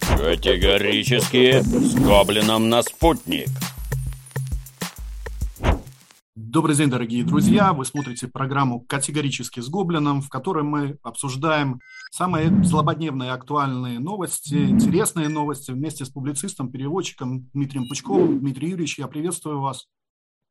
[0.00, 3.48] Категорически с гоблином на спутник.
[6.34, 7.72] Добрый день, дорогие друзья!
[7.72, 11.80] Вы смотрите программу «Категорически с Гоблином», в которой мы обсуждаем
[12.12, 18.38] самые злободневные актуальные новости, интересные новости вместе с публицистом, переводчиком Дмитрием Пучковым.
[18.38, 19.88] Дмитрий Юрьевич, я приветствую вас.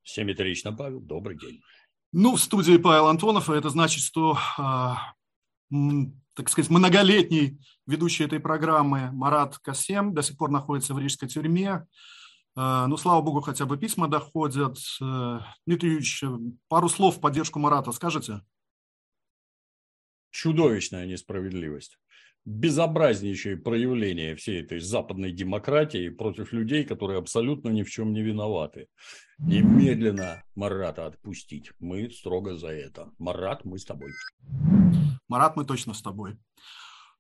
[0.03, 0.99] Симметрично, Павел.
[0.99, 1.61] Добрый день.
[2.11, 4.93] Ну, в студии Павел Антонов, и это значит, что, э,
[6.35, 11.85] так сказать, многолетний ведущий этой программы Марат Касем до сих пор находится в рижской тюрьме.
[12.55, 14.77] Э, ну, слава богу, хотя бы письма доходят.
[15.01, 16.23] Э, Дмитрий Юрьевич,
[16.67, 18.41] пару слов в поддержку Марата скажете?
[20.31, 21.99] Чудовищная несправедливость.
[22.45, 28.87] Безобразнейшее проявление всей этой западной демократии против людей, которые абсолютно ни в чем не виноваты.
[29.39, 31.71] Немедленно Марата отпустить.
[31.79, 33.11] Мы строго за это.
[33.17, 34.11] Марат, мы с тобой.
[35.29, 36.37] Марат, мы точно с тобой.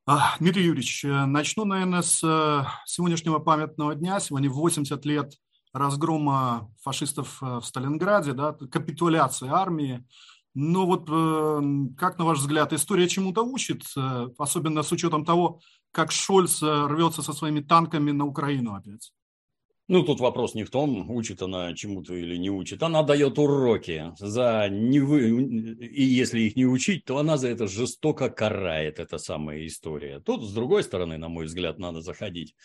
[0.05, 4.19] А, Дмитрий Юрьевич, э, начну, наверное, с э, сегодняшнего памятного дня.
[4.19, 5.33] Сегодня 80 лет
[5.71, 10.05] разгрома фашистов э, в Сталинграде, да, капитуляции армии.
[10.55, 11.07] Но вот
[11.97, 13.83] как, на ваш взгляд, история чему-то учит,
[14.37, 15.59] особенно с учетом того,
[15.91, 19.11] как Шольц рвется со своими танками на Украину опять?
[19.89, 22.81] Ну, тут вопрос не в том, учит она чему-то или не учит.
[22.83, 24.13] Она дает уроки.
[24.17, 25.29] За не вы...
[25.81, 30.21] И если их не учить, то она за это жестоко карает, эта самая история.
[30.21, 32.55] Тут, с другой стороны, на мой взгляд, надо заходить,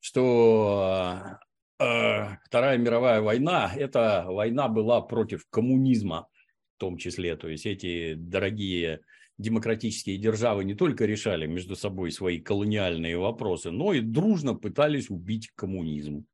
[0.00, 1.38] что
[1.78, 6.26] э, Вторая мировая война, эта война была против коммунизма
[6.82, 7.36] том числе.
[7.36, 9.02] То есть эти дорогие
[9.38, 15.52] демократические державы не только решали между собой свои колониальные вопросы, но и дружно пытались убить
[15.54, 16.26] коммунизм.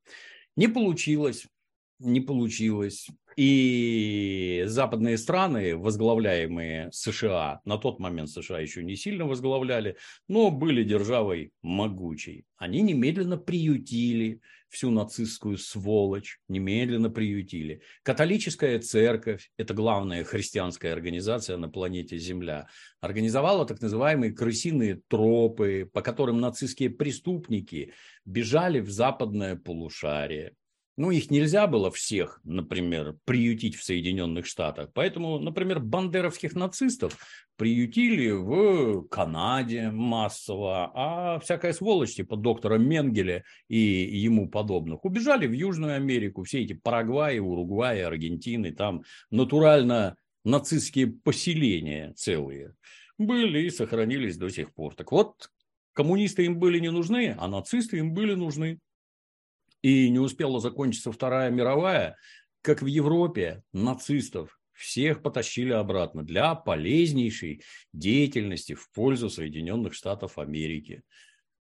[0.57, 1.47] Не получилось,
[1.99, 3.09] не получилось.
[3.39, 10.83] И западные страны, возглавляемые США, на тот момент США еще не сильно возглавляли, но были
[10.83, 12.47] державой могучей.
[12.57, 17.81] Они немедленно приютили всю нацистскую сволочь, немедленно приютили.
[18.03, 22.67] Католическая церковь, это главная христианская организация на планете Земля,
[23.01, 27.93] организовала так называемые крысиные тропы, по которым нацистские преступники
[28.25, 30.57] бежали в западное полушарие.
[30.99, 34.91] Ну, их нельзя было всех, например, приютить в Соединенных Штатах.
[34.93, 37.17] Поэтому, например, бандеровских нацистов
[37.57, 45.53] приютили в Канаде массово, а всякая сволочь типа доктора Менгеля и ему подобных убежали в
[45.53, 46.43] Южную Америку.
[46.43, 52.75] Все эти Парагваи, Уругваи, Аргентины, там натурально нацистские поселения целые
[53.19, 54.97] были и сохранились до сих пор.
[54.97, 55.49] Так вот,
[55.93, 58.81] коммунисты им были не нужны, а нацисты им были нужны
[59.83, 62.17] и не успела закончиться Вторая мировая,
[62.63, 67.63] как в Европе нацистов всех потащили обратно для полезнейшей
[67.93, 71.03] деятельности в пользу Соединенных Штатов Америки.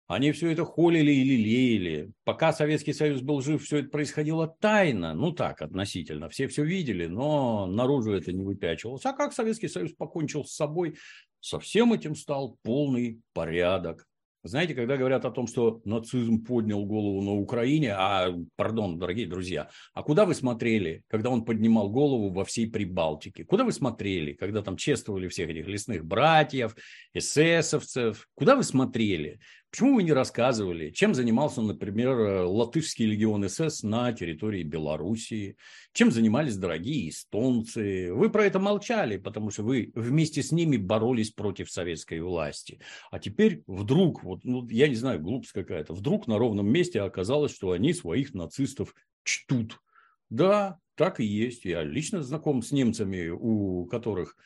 [0.06, 2.12] Они все это холили и лелеяли.
[2.24, 5.14] Пока Советский Союз был жив, все это происходило тайно.
[5.14, 6.28] Ну так, относительно.
[6.28, 9.06] Все все видели, но наружу это не выпячивалось.
[9.06, 10.98] А как Советский Союз покончил с собой,
[11.40, 14.06] со всем этим стал полный порядок.
[14.44, 19.70] Знаете, когда говорят о том, что нацизм поднял голову на Украине, а, пардон, дорогие друзья,
[19.94, 23.44] а куда вы смотрели, когда он поднимал голову во всей Прибалтике?
[23.44, 26.74] Куда вы смотрели, когда там чествовали всех этих лесных братьев,
[27.14, 28.28] эсэсовцев?
[28.34, 29.38] Куда вы смотрели?
[29.72, 35.56] Почему вы не рассказывали, чем занимался, например, Латышский легион СС на территории Белоруссии?
[35.94, 38.12] Чем занимались дорогие эстонцы?
[38.12, 42.80] Вы про это молчали, потому что вы вместе с ними боролись против советской власти.
[43.10, 47.54] А теперь вдруг, вот, ну, я не знаю, глупость какая-то, вдруг на ровном месте оказалось,
[47.54, 48.94] что они своих нацистов
[49.24, 49.80] чтут.
[50.28, 51.64] Да, так и есть.
[51.64, 54.36] Я лично знаком с немцами, у которых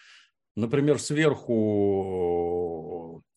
[0.57, 2.47] например, сверху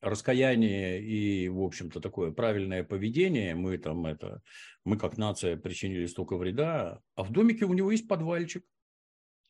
[0.01, 4.41] раскаяние и, в общем-то, такое правильное поведение, мы там это,
[4.85, 8.63] мы как нация причинили столько вреда, а в домике у него есть подвальчик.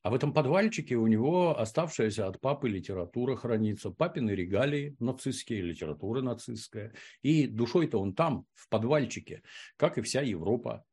[0.01, 6.21] А в этом подвальчике у него оставшаяся от папы литература хранится, папины регалии нацистские, литература
[6.21, 6.93] нацистская.
[7.21, 9.43] И душой-то он там, в подвальчике,
[9.75, 10.85] как и вся Европа.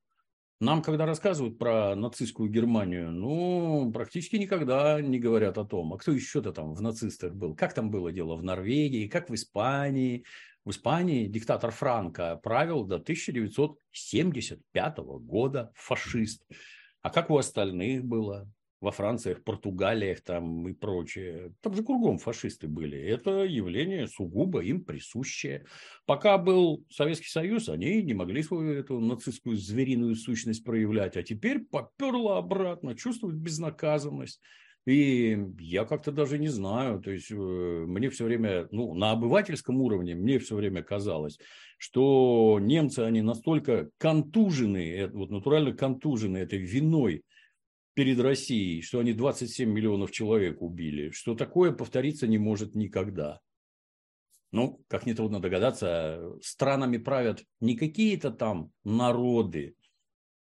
[0.58, 6.12] Нам, когда рассказывают про нацистскую Германию, ну, практически никогда не говорят о том, а кто
[6.12, 10.24] еще-то там в нацистах был, как там было дело в Норвегии, как в Испании.
[10.64, 16.42] В Испании диктатор Франко правил до 1975 года, фашист.
[17.02, 18.50] А как у остальных было?
[18.80, 21.52] Во Франциях, Португалиях там и прочее.
[21.62, 22.98] Там же кругом фашисты были.
[22.98, 25.64] Это явление сугубо им присущее.
[26.04, 31.16] Пока был Советский Союз, они не могли свою эту нацистскую звериную сущность проявлять.
[31.16, 34.40] А теперь поперло обратно, чувствуют безнаказанность.
[34.86, 39.80] И я как-то даже не знаю, то есть э, мне все время, ну, на обывательском
[39.82, 41.40] уровне мне все время казалось,
[41.76, 47.24] что немцы, они настолько контужены, э, вот натурально контужены этой виной
[47.96, 53.40] перед Россией, что они 27 миллионов человек убили, что такое повториться не может никогда.
[54.52, 59.76] Ну, как нетрудно догадаться, странами правят не какие-то там народы,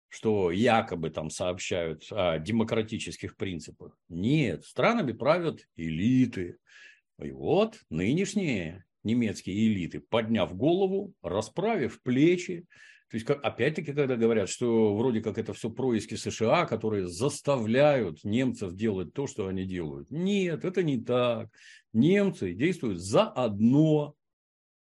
[0.09, 3.97] что якобы там сообщают о демократических принципах.
[4.09, 6.57] Нет, странами правят элиты.
[7.19, 12.67] И вот нынешние немецкие элиты, подняв голову, расправив плечи,
[13.09, 18.75] то есть, опять-таки, когда говорят, что вроде как это все происки США, которые заставляют немцев
[18.75, 20.11] делать то, что они делают.
[20.11, 21.49] Нет, это не так.
[21.91, 24.13] Немцы действуют заодно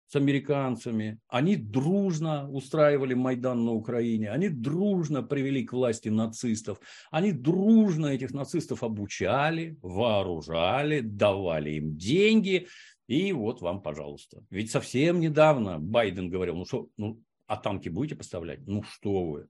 [0.05, 1.19] с американцами.
[1.29, 4.29] Они дружно устраивали Майдан на Украине.
[4.29, 6.79] Они дружно привели к власти нацистов.
[7.09, 12.67] Они дружно этих нацистов обучали, вооружали, давали им деньги.
[13.07, 14.43] И вот вам, пожалуйста.
[14.51, 17.19] Ведь совсем недавно Байден говорил, ну что, ну,
[17.51, 18.65] а танки будете поставлять?
[18.65, 19.47] Ну что вы.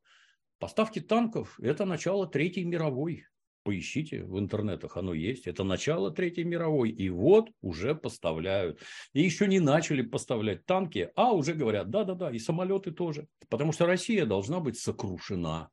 [0.58, 3.26] Поставки танков– это начало Третьей мировой.
[3.62, 5.46] Поищите в интернетах, оно есть.
[5.46, 6.90] Это начало Третьей мировой.
[6.90, 8.80] И вот уже поставляют.
[9.14, 13.28] И еще не начали поставлять танки, а уже говорят, да-да-да, и самолеты тоже.
[13.50, 15.70] Потому что Россия должна быть сокрушена.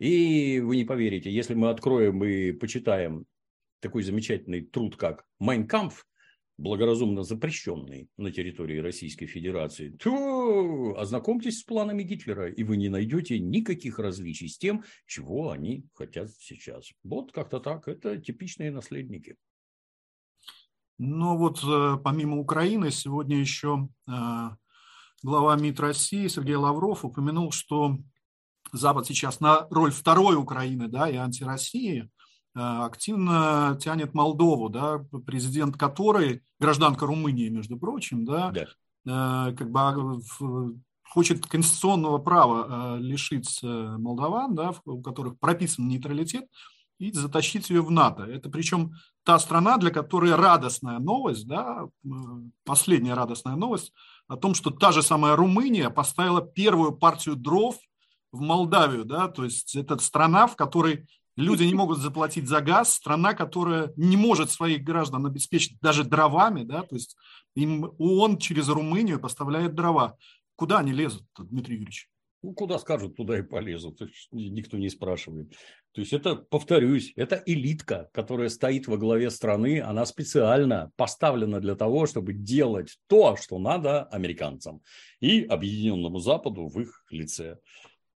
[0.00, 3.24] И вы не поверите, если мы откроем и почитаем
[3.78, 6.04] такой замечательный труд, как «Майнкампф»,
[6.58, 13.38] благоразумно запрещенный на территории Российской Федерации, то ознакомьтесь с планами Гитлера, и вы не найдете
[13.38, 16.90] никаких различий с тем, чего они хотят сейчас.
[17.04, 17.86] Вот как-то так.
[17.86, 19.36] Это типичные наследники.
[20.98, 24.12] Ну вот э, помимо Украины, сегодня еще э,
[25.22, 27.98] глава МИД России Сергей Лавров упомянул, что
[28.72, 32.10] Запад сейчас на роль второй Украины да, и антироссии
[32.54, 38.66] активно тянет Молдову, да, президент которой, гражданка Румынии, между прочим, да, да.
[39.50, 39.94] Э, как бы а,
[41.08, 46.46] хочет конституционного права э, лишить молдаван, да, у которых прописан нейтралитет,
[46.98, 48.24] и затащить ее в НАТО.
[48.24, 48.92] Это причем
[49.24, 51.86] та страна, для которой радостная новость, да,
[52.64, 53.92] последняя радостная новость
[54.26, 57.76] о том, что та же самая Румыния поставила первую партию дров
[58.32, 61.06] в Молдавию, да, то есть это страна, в которой
[61.38, 62.94] Люди не могут заплатить за газ.
[62.94, 67.16] Страна, которая не может своих граждан обеспечить даже дровами, да, то есть
[67.54, 70.16] им ООН через Румынию поставляет дрова.
[70.56, 72.08] Куда они лезут, Дмитрий Юрьевич?
[72.42, 74.00] Ну, куда скажут, туда и полезут.
[74.32, 75.52] Никто не спрашивает.
[75.92, 79.80] То есть это, повторюсь, это элитка, которая стоит во главе страны.
[79.80, 84.82] Она специально поставлена для того, чтобы делать то, что надо американцам
[85.20, 87.58] и Объединенному Западу в их лице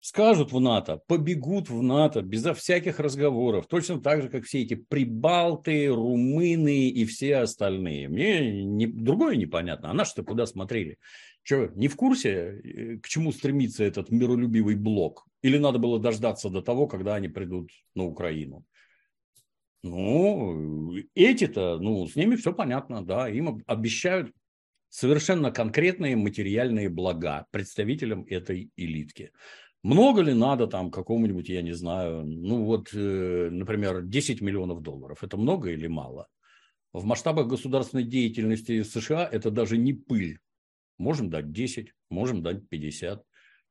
[0.03, 4.75] скажут в НАТО, побегут в НАТО безо всяких разговоров, точно так же, как все эти
[4.75, 8.09] прибалты, румыны и все остальные.
[8.09, 10.99] Мне не, другое непонятно, а наши-то куда смотрели?
[11.45, 15.25] Что, не в курсе, э, к чему стремится этот миролюбивый блок?
[15.41, 18.65] Или надо было дождаться до того, когда они придут на Украину?
[19.85, 24.33] Ну, эти-то, ну, с ними все понятно, да, им обещают
[24.89, 29.31] совершенно конкретные материальные блага представителям этой элитки.
[29.83, 35.25] Много ли надо там какому-нибудь, я не знаю, ну вот, э, например, 10 миллионов долларов.
[35.25, 36.29] Это много или мало?
[36.93, 40.39] В масштабах государственной деятельности США это даже не пыль.
[40.99, 43.25] Можем дать 10, можем дать 50.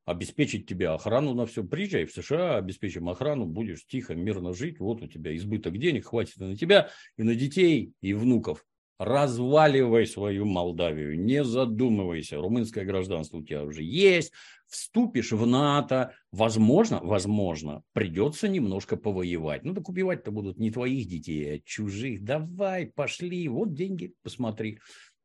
[0.03, 1.63] Обеспечить тебе охрану на все.
[1.63, 4.79] Приезжай в США, обеспечим охрану, будешь тихо, мирно жить.
[4.79, 8.65] Вот у тебя избыток денег, хватит и на тебя, и на детей, и внуков.
[9.03, 12.37] Разваливай свою Молдавию, не задумывайся.
[12.37, 14.31] Румынское гражданство у тебя уже есть,
[14.67, 19.63] вступишь в НАТО, возможно, возможно, придется немножко повоевать.
[19.63, 22.23] Ну так убивать-то будут не твоих детей, а чужих.
[22.23, 24.77] Давай, пошли, вот деньги, посмотри.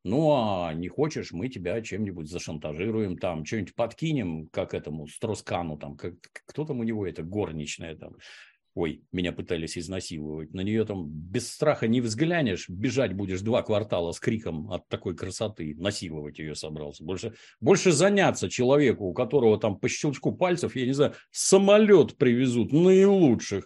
[0.05, 5.99] Ну, а не хочешь, мы тебя чем-нибудь зашантажируем, там, что-нибудь подкинем, как этому Строскану, там,
[5.99, 6.15] как,
[6.47, 8.15] кто там у него, это горничная, там,
[8.77, 14.13] ой, меня пытались изнасиловать, на нее там без страха не взглянешь, бежать будешь два квартала
[14.13, 17.03] с криком от такой красоты, насиловать ее собрался.
[17.03, 22.71] Больше, больше заняться человеку, у которого там по щелчку пальцев, я не знаю, самолет привезут,
[22.71, 23.65] наилучших,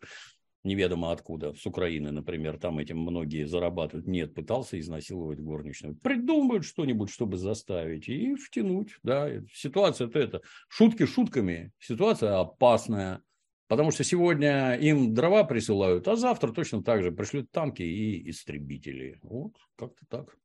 [0.63, 4.07] неведомо откуда, с Украины, например, там этим многие зарабатывают.
[4.07, 5.97] Нет, пытался изнасиловать горничную.
[5.97, 8.91] Придумают что-нибудь, чтобы заставить и втянуть.
[9.03, 9.29] Да.
[9.53, 13.23] Ситуация-то это, шутки шутками, ситуация опасная.
[13.71, 19.21] Потому что сегодня им дрова присылают, а завтра точно так же пришлют танки и истребители.
[19.23, 20.37] Вот как-то так.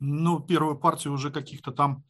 [0.00, 2.02] Ну, первую партию уже каких-то там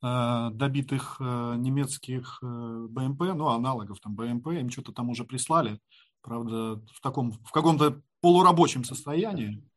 [0.00, 5.80] э, добитых э, немецких э, БМП, ну, аналогов там БМП, им что-то там уже прислали.
[6.20, 9.68] Правда, в, таком, в каком-то полурабочем состоянии.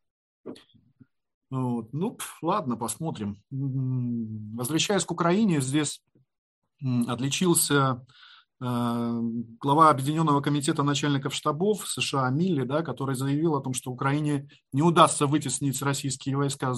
[1.49, 1.91] Вот.
[1.93, 3.41] Ну, ладно, посмотрим.
[3.49, 6.03] Возвращаясь к Украине, здесь
[7.07, 8.05] отличился
[8.59, 14.81] глава Объединенного комитета начальников штабов США Милли, да, который заявил о том, что Украине не
[14.81, 16.73] удастся вытеснить российские войска,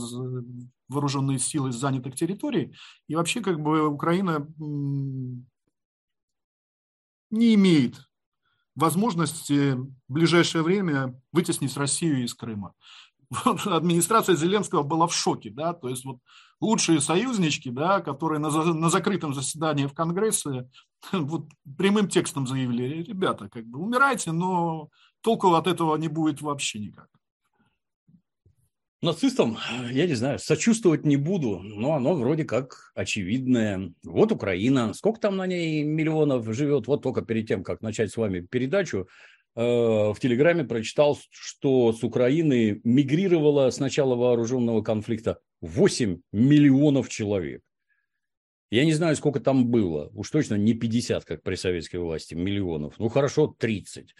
[0.87, 2.73] вооруженные силы с занятых территорий.
[3.07, 4.47] И вообще как бы Украина
[7.29, 8.01] не имеет
[8.75, 12.73] возможности в ближайшее время вытеснить Россию из Крыма.
[13.43, 16.19] Вот администрация Зеленского была в шоке, да, то есть вот
[16.59, 20.69] лучшие союзнички, да, которые на, на закрытом заседании в Конгрессе
[21.11, 24.89] вот прямым текстом заявили, ребята, как бы умирайте, но
[25.21, 27.07] толку от этого не будет вообще никак.
[29.03, 29.59] Нацистам,
[29.91, 33.93] я не знаю, сочувствовать не буду, но оно вроде как очевидное.
[34.03, 38.17] Вот Украина, сколько там на ней миллионов живет, вот только перед тем, как начать с
[38.17, 39.07] вами передачу,
[39.55, 47.61] э, в Телеграме прочитал, что с Украины мигрировало с начала вооруженного конфликта 8 миллионов человек.
[48.69, 50.09] Я не знаю, сколько там было.
[50.13, 52.99] Уж точно не 50, как при советской власти, миллионов.
[52.99, 54.13] Ну, хорошо, 30.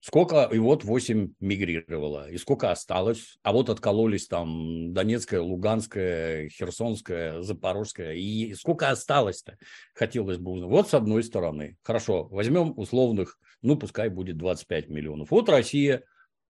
[0.00, 7.42] Сколько, и вот 8 мигрировало, и сколько осталось, а вот откололись там Донецкая, Луганская, Херсонская,
[7.42, 9.58] Запорожская, и сколько осталось-то,
[9.94, 10.70] хотелось бы узнать.
[10.70, 15.32] Вот с одной стороны, хорошо, возьмем условных, ну, пускай будет 25 миллионов.
[15.32, 16.04] Вот Россия,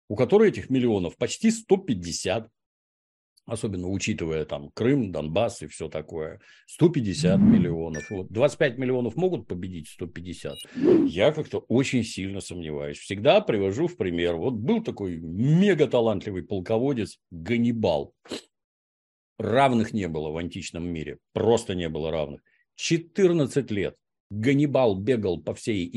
[0.08, 2.50] у которой этих миллионов почти 150,
[3.48, 8.08] особенно учитывая там Крым, Донбасс и все такое, 150 миллионов.
[8.10, 10.56] Вот 25 миллионов могут победить 150?
[11.06, 12.98] Я как-то очень сильно сомневаюсь.
[12.98, 14.36] Всегда привожу в пример.
[14.36, 18.14] Вот был такой мега талантливый полководец Ганнибал.
[19.38, 21.18] Равных не было в античном мире.
[21.32, 22.42] Просто не было равных.
[22.76, 23.96] 14 лет
[24.30, 25.88] Ганнибал бегал по всей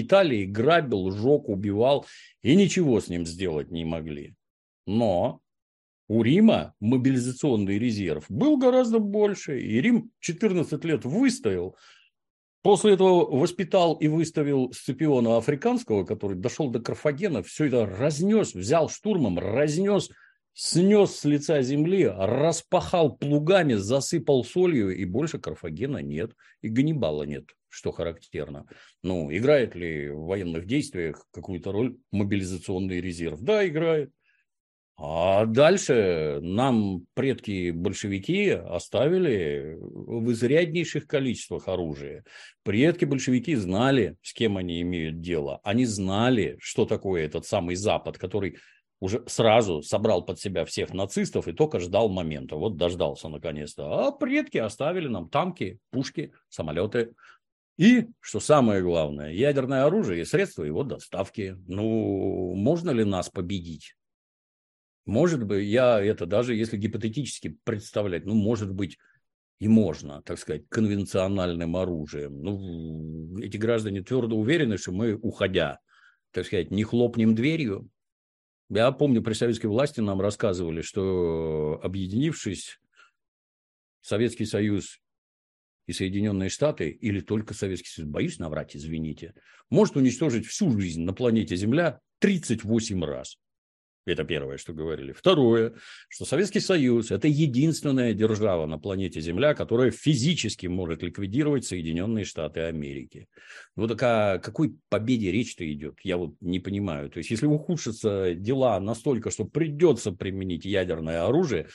[0.00, 2.04] Италии, грабил, жег, убивал,
[2.42, 4.34] и ничего с ним сделать не могли.
[4.86, 5.40] Но
[6.08, 11.76] у Рима мобилизационный резерв был гораздо больше, и Рим 14 лет выстоял.
[12.62, 18.88] После этого воспитал и выставил Сципиона Африканского, который дошел до Карфагена, все это разнес, взял
[18.88, 20.10] штурмом, разнес,
[20.52, 26.32] снес с лица земли, распахал плугами, засыпал солью, и больше Карфагена нет,
[26.62, 28.66] и Ганнибала нет, что характерно.
[29.02, 33.40] Ну, играет ли в военных действиях какую-то роль мобилизационный резерв?
[33.42, 34.10] Да, играет.
[34.98, 42.24] А дальше нам предки большевики оставили в изряднейших количествах оружия.
[42.62, 45.60] Предки большевики знали, с кем они имеют дело.
[45.64, 48.56] Они знали, что такое этот самый Запад, который
[48.98, 52.56] уже сразу собрал под себя всех нацистов и только ждал момента.
[52.56, 54.06] Вот дождался наконец-то.
[54.06, 57.12] А предки оставили нам танки, пушки, самолеты.
[57.76, 61.54] И, что самое главное, ядерное оружие и средства его доставки.
[61.66, 63.94] Ну, можно ли нас победить?
[65.06, 68.98] Может быть, я это даже если гипотетически представлять, ну, может быть,
[69.60, 72.42] и можно, так сказать, конвенциональным оружием.
[72.42, 75.78] Ну, эти граждане твердо уверены, что мы, уходя,
[76.32, 77.88] так сказать, не хлопнем дверью.
[78.68, 82.80] Я помню, при советской власти нам рассказывали, что объединившись,
[84.02, 85.00] Советский Союз
[85.86, 89.34] и Соединенные Штаты, или только Советский Союз, боюсь наврать, извините,
[89.70, 93.38] может уничтожить всю жизнь на планете Земля 38 раз.
[94.06, 95.10] Это первое, что говорили.
[95.10, 95.74] Второе,
[96.08, 102.60] что Советский Союз– это единственная держава на планете Земля, которая физически может ликвидировать Соединенные Штаты
[102.60, 103.26] Америки.
[103.74, 105.98] Вот так о какой победе речь-то идет?
[106.04, 107.10] Я вот не понимаю.
[107.10, 111.66] То есть, если ухудшатся дела настолько, что придется применить ядерное оружие,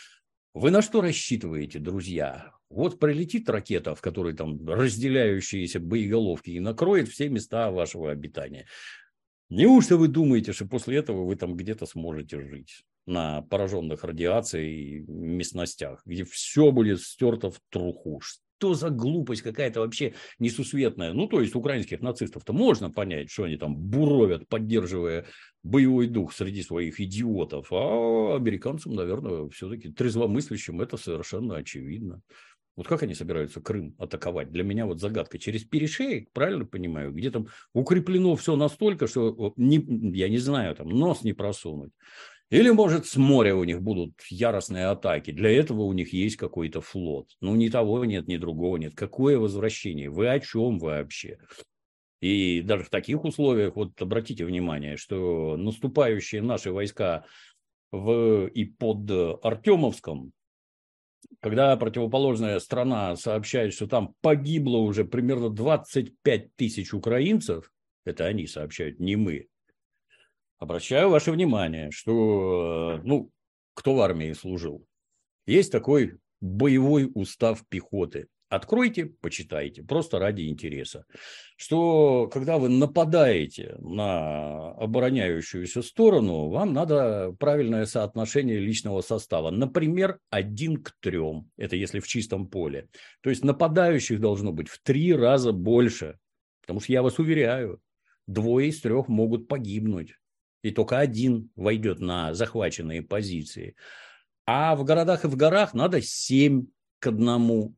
[0.53, 2.53] вы на что рассчитываете, друзья?
[2.69, 8.65] Вот прилетит ракета, в которой там разделяющиеся боеголовки, и накроет все места вашего обитания.
[9.51, 16.01] Неужто вы думаете, что после этого вы там где-то сможете жить на пораженных радиацией местностях,
[16.05, 18.22] где все будет стерто в труху?
[18.22, 21.12] Что за глупость какая-то вообще несусветная?
[21.12, 25.25] Ну, то есть, украинских нацистов-то можно понять, что они там буровят, поддерживая
[25.63, 27.74] боевой дух среди своих идиотов.
[27.74, 32.22] А американцам, наверное, все-таки трезвомыслящим это совершенно очевидно.
[32.75, 34.51] Вот как они собираются Крым атаковать?
[34.51, 35.37] Для меня вот загадка.
[35.37, 39.77] Через перешеек, правильно понимаю, где там укреплено все настолько, что не,
[40.17, 41.91] я не знаю, там нос не просунуть.
[42.49, 45.31] Или, может, с моря у них будут яростные атаки.
[45.31, 47.29] Для этого у них есть какой-то флот.
[47.39, 48.93] Ну, ни того нет, ни другого нет.
[48.93, 50.09] Какое возвращение?
[50.09, 51.39] Вы о чем вообще?
[52.19, 57.25] И даже в таких условиях, вот обратите внимание, что наступающие наши войска
[57.91, 59.09] в, и под
[59.43, 60.33] Артемовском,
[61.41, 67.71] когда противоположная страна сообщает, что там погибло уже примерно 25 тысяч украинцев,
[68.05, 69.48] это они сообщают, не мы,
[70.60, 73.31] обращаю ваше внимание, что, э, ну,
[73.74, 74.86] кто в армии служил?
[75.48, 78.27] Есть такой боевой устав пехоты.
[78.51, 81.05] Откройте, почитайте, просто ради интереса.
[81.55, 89.51] Что когда вы нападаете на обороняющуюся сторону, вам надо правильное соотношение личного состава.
[89.51, 91.50] Например, один к трем.
[91.55, 92.89] Это если в чистом поле.
[93.22, 96.20] То есть нападающих должно быть в три раза больше.
[96.60, 97.79] Потому что я вас уверяю,
[98.27, 100.15] двое из трех могут погибнуть.
[100.62, 103.77] И только один войдет на захваченные позиции.
[104.46, 106.67] А в городах и в горах надо семь
[107.00, 107.75] к одному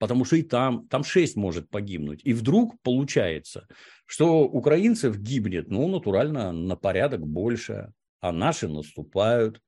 [0.00, 2.22] потому что и там, там 6 может погибнуть.
[2.24, 3.68] И вдруг получается,
[4.06, 9.60] что украинцев гибнет, ну, натурально, на порядок больше, а наши наступают.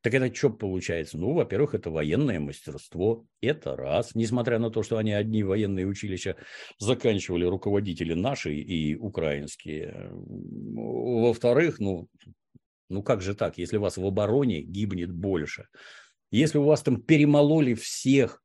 [0.00, 1.18] Так это что получается?
[1.18, 3.26] Ну, во-первых, это военное мастерство.
[3.40, 4.14] Это раз.
[4.14, 6.36] Несмотря на то, что они одни военные училища
[6.78, 10.10] заканчивали руководители наши и украинские.
[10.12, 12.08] Во-вторых, ну,
[12.88, 15.66] ну как же так, если у вас в обороне гибнет больше?
[16.30, 18.42] Если у вас там перемололи всех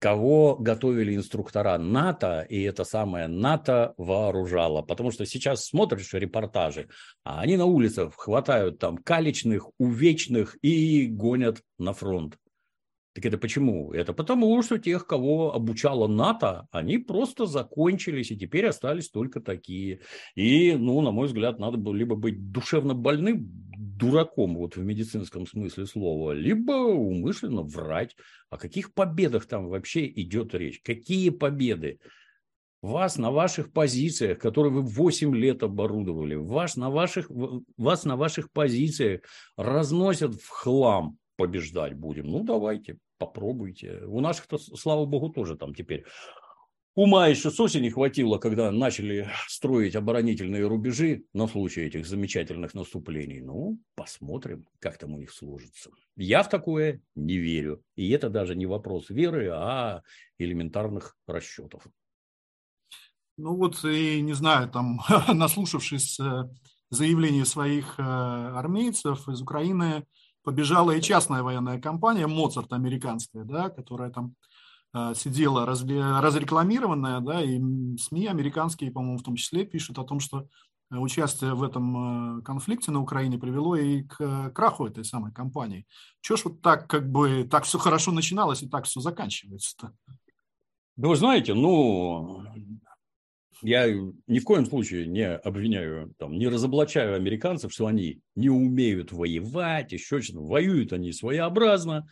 [0.00, 4.82] кого готовили инструктора НАТО, и это самое НАТО вооружало.
[4.82, 6.88] Потому что сейчас смотришь репортажи,
[7.22, 12.39] а они на улицах хватают там калечных, увечных и гонят на фронт.
[13.20, 13.92] Так это почему?
[13.92, 20.00] Это потому, что тех, кого обучала НАТО, они просто закончились, и теперь остались только такие.
[20.34, 23.46] И, ну, на мой взгляд, надо было либо быть душевно больным,
[23.76, 28.16] дураком вот в медицинском смысле слова, либо умышленно врать.
[28.48, 30.80] О каких победах там вообще идет речь?
[30.82, 31.98] Какие победы?
[32.80, 37.30] Вас на ваших позициях, которые вы 8 лет оборудовали, вас на ваших,
[37.76, 39.20] вас на ваших позициях
[39.58, 42.26] разносят в хлам побеждать будем.
[42.26, 44.00] Ну, давайте, попробуйте.
[44.06, 46.04] У наших-то, слава богу, тоже там теперь
[46.94, 53.40] ума еще с осени хватило, когда начали строить оборонительные рубежи на случай этих замечательных наступлений.
[53.40, 55.90] Ну, посмотрим, как там у них сложится.
[56.16, 57.82] Я в такое не верю.
[57.94, 60.02] И это даже не вопрос веры, а
[60.38, 61.86] элементарных расчетов.
[63.36, 66.44] Ну вот и не знаю, там, наслушавшись э,
[66.90, 70.06] заявлений своих э, армейцев из Украины,
[70.42, 74.34] побежала и частная военная компания, Моцарт американская, да, которая там
[74.94, 77.60] э, сидела разрекламированная, да, и
[77.96, 80.46] СМИ американские, по-моему, в том числе пишут о том, что
[80.90, 85.86] э, участие в этом э, конфликте на Украине привело и к краху этой самой компании.
[86.20, 89.92] Чего ж вот так как бы, так все хорошо начиналось и так все заканчивается-то?
[90.96, 92.44] Да вы знаете, ну,
[93.62, 99.12] я ни в коем случае не обвиняю, там, не разоблачаю американцев, что они не умеют
[99.12, 100.40] воевать, еще что-то.
[100.40, 102.08] Воюют они своеобразно,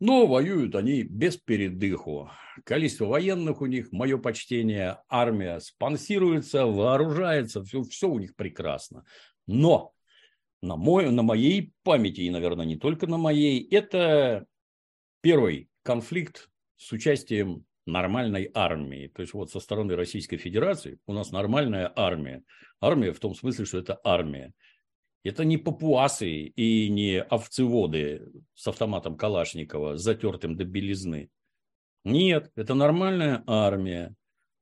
[0.00, 2.30] но воюют они без передыху.
[2.64, 9.04] Количество военных у них, мое почтение, армия спонсируется, вооружается, все, все у них прекрасно.
[9.46, 9.92] Но
[10.62, 14.46] на, мой, на моей памяти, и, наверное, не только на моей, это
[15.20, 19.08] первый конфликт с участием нормальной армии.
[19.08, 22.42] То есть вот со стороны Российской Федерации у нас нормальная армия.
[22.80, 24.52] Армия в том смысле, что это армия.
[25.24, 28.22] Это не папуасы и не овцеводы
[28.54, 31.28] с автоматом Калашникова, затертым до белизны.
[32.04, 34.14] Нет, это нормальная армия.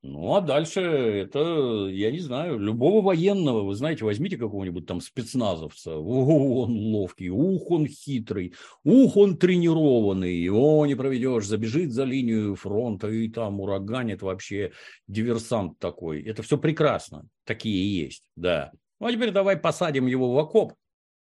[0.08, 5.96] Ну, а дальше это, я не знаю, любого военного, вы знаете, возьмите какого-нибудь там спецназовца,
[5.96, 12.54] о, он ловкий, ух, он хитрый, ух, он тренированный, его не проведешь, забежит за линию
[12.54, 14.70] фронта и там ураганит вообще
[15.08, 16.22] диверсант такой.
[16.22, 18.70] Это все прекрасно, такие есть, да.
[19.00, 20.74] Ну, а теперь давай посадим его в окоп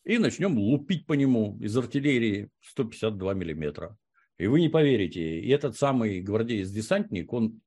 [0.05, 3.97] и начнем лупить по нему из артиллерии 152 миллиметра.
[4.38, 7.61] И вы не поверите, и этот самый гвардеец-десантник, он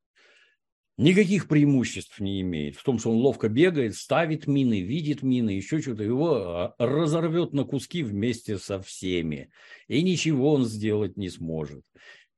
[0.98, 2.76] никаких преимуществ не имеет.
[2.76, 6.04] В том, что он ловко бегает, ставит мины, видит мины, еще что-то.
[6.04, 9.52] Его а, разорвет на куски вместе со всеми.
[9.88, 11.84] И ничего он сделать не сможет.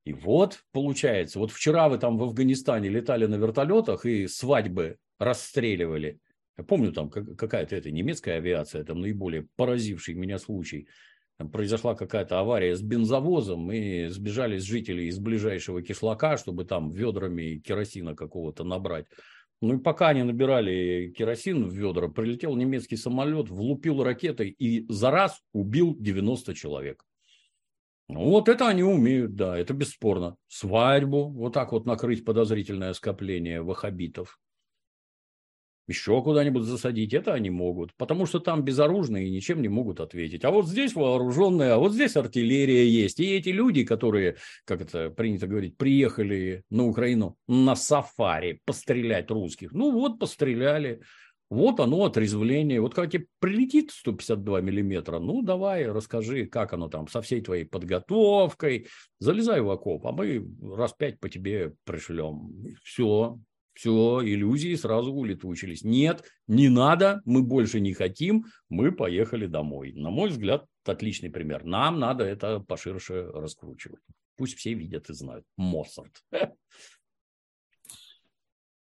[0.05, 6.19] И вот получается, вот вчера вы там в Афганистане летали на вертолетах и свадьбы расстреливали.
[6.57, 10.87] Я помню, там какая-то это немецкая авиация, там наиболее поразивший меня случай–
[11.51, 18.15] произошла какая-то авария с бензовозом, и сбежали жители из ближайшего кишлака, чтобы там ведрами керосина
[18.15, 19.05] какого-то набрать.
[19.61, 25.09] Ну и пока они набирали керосин в ведра, прилетел немецкий самолет, влупил ракетой и за
[25.09, 27.05] раз убил 90 человек.
[28.09, 30.35] Вот это они умеют, да, это бесспорно.
[30.47, 34.39] Свадьбу, вот так вот накрыть подозрительное скопление вахабитов
[35.87, 40.45] еще куда-нибудь засадить, это они могут, потому что там безоружные и ничем не могут ответить.
[40.45, 43.19] А вот здесь вооруженные, а вот здесь артиллерия есть.
[43.19, 49.73] И эти люди, которые, как это принято говорить, приехали на Украину на сафари пострелять русских,
[49.73, 51.01] ну вот постреляли.
[51.49, 52.81] Вот оно, отрезвление.
[52.81, 57.63] Вот когда тебе прилетит 152 миллиметра, ну, давай, расскажи, как оно там со всей твоей
[57.63, 58.87] подготовкой.
[59.19, 60.43] Залезай в окоп, а мы
[60.75, 62.49] раз пять по тебе пришлем.
[62.83, 63.37] Все,
[63.73, 65.83] все, иллюзии сразу улетучились.
[65.83, 69.93] Нет, не надо, мы больше не хотим, мы поехали домой.
[69.93, 71.63] На мой взгляд, отличный пример.
[71.63, 74.01] Нам надо это поширше раскручивать.
[74.37, 75.45] Пусть все видят и знают.
[75.57, 76.09] Моссад.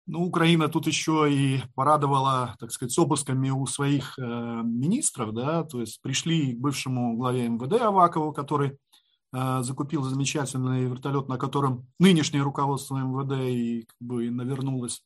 [0.06, 5.62] Ну, Украина тут еще и порадовала, так сказать, с обысками у своих э, министров, да,
[5.62, 8.78] то есть пришли к бывшему главе МВД Авакову, который
[9.32, 15.02] закупил замечательный вертолет, на котором нынешнее руководство МВД и как бы навернулось.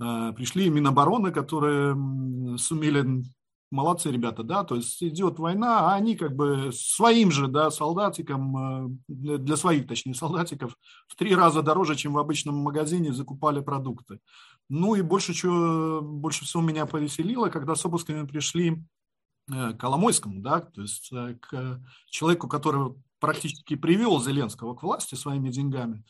[0.00, 1.96] Э, пришли Минобороны, которые
[2.58, 3.24] сумели
[3.72, 8.56] молодцы ребята, да, то есть идет война, а они как бы своим же, да, солдатикам,
[8.56, 10.76] э, для своих, точнее, солдатиков
[11.08, 14.20] в три раза дороже, чем в обычном магазине закупали продукты.
[14.68, 18.84] Ну и больше, чего, больше всего меня повеселило, когда с обысками пришли
[19.50, 25.14] э, к Коломойскому, да, то есть э, к человеку, который практически привел Зеленского к власти
[25.14, 26.02] своими деньгами,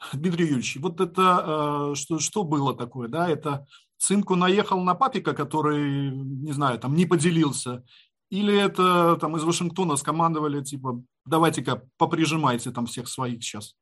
[0.12, 3.66] Дмитрий Юрьевич, вот это что, что было такое, да, это
[3.98, 7.84] сынку наехал на папика, который, не знаю, там не поделился,
[8.30, 13.74] или это там из Вашингтона скомандовали, типа, давайте-ка поприжимайте там всех своих сейчас?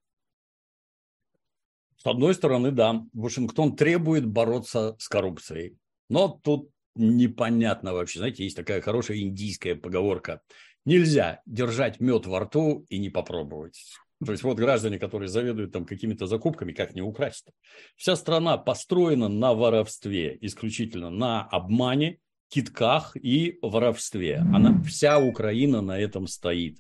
[1.99, 5.77] С одной стороны, да, Вашингтон требует бороться с коррупцией.
[6.09, 8.21] Но тут непонятно вообще.
[8.21, 10.41] Знаете, есть такая хорошая индийская поговорка.
[10.85, 13.85] Нельзя держать мед во рту и не попробовать.
[14.25, 17.53] То есть вот граждане, которые заведуют там какими-то закупками, как не украсть -то?
[17.97, 24.39] Вся страна построена на воровстве, исключительно на обмане, китках и воровстве.
[24.55, 26.79] Она, вся Украина на этом стоит.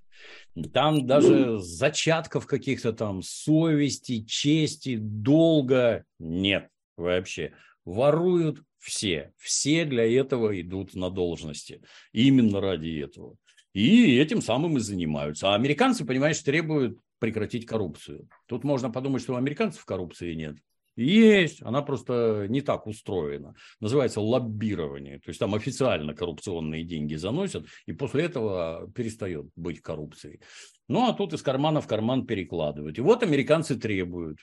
[0.72, 7.52] Там даже зачатков каких-то там совести, чести, долга нет вообще.
[7.84, 9.32] Воруют все.
[9.36, 11.82] Все для этого идут на должности.
[12.12, 13.36] Именно ради этого.
[13.72, 15.50] И этим самым и занимаются.
[15.50, 18.28] А американцы, понимаешь, требуют прекратить коррупцию.
[18.46, 20.56] Тут можно подумать, что у американцев коррупции нет.
[20.96, 23.54] Есть, она просто не так устроена.
[23.78, 25.20] Называется лоббирование.
[25.20, 30.40] То есть там официально коррупционные деньги заносят, и после этого перестает быть коррупцией.
[30.88, 32.98] Ну, а тут из кармана в карман перекладывают.
[32.98, 34.38] И вот американцы требуют.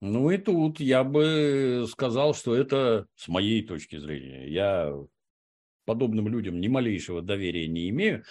[0.00, 4.48] Ну и тут я бы сказал, что это с моей точки зрения.
[4.48, 4.94] Я
[5.86, 8.22] подобным людям ни малейшего доверия не имею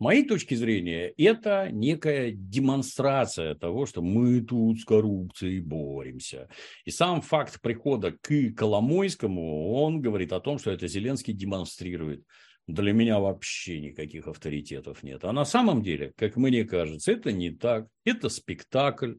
[0.00, 6.48] моей точки зрения, это некая демонстрация того, что мы тут с коррупцией боремся.
[6.84, 12.24] И сам факт прихода к Коломойскому, он говорит о том, что это Зеленский демонстрирует.
[12.66, 15.24] Для меня вообще никаких авторитетов нет.
[15.24, 17.88] А на самом деле, как мне кажется, это не так.
[18.04, 19.14] Это спектакль.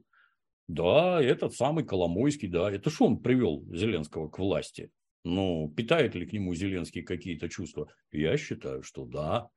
[0.67, 2.72] Да, этот самый Коломойский, да.
[2.72, 4.89] Это что он привел Зеленского к власти?
[5.24, 7.91] Ну, питает ли к нему Зеленский какие-то чувства?
[8.12, 9.50] Я считаю, что да.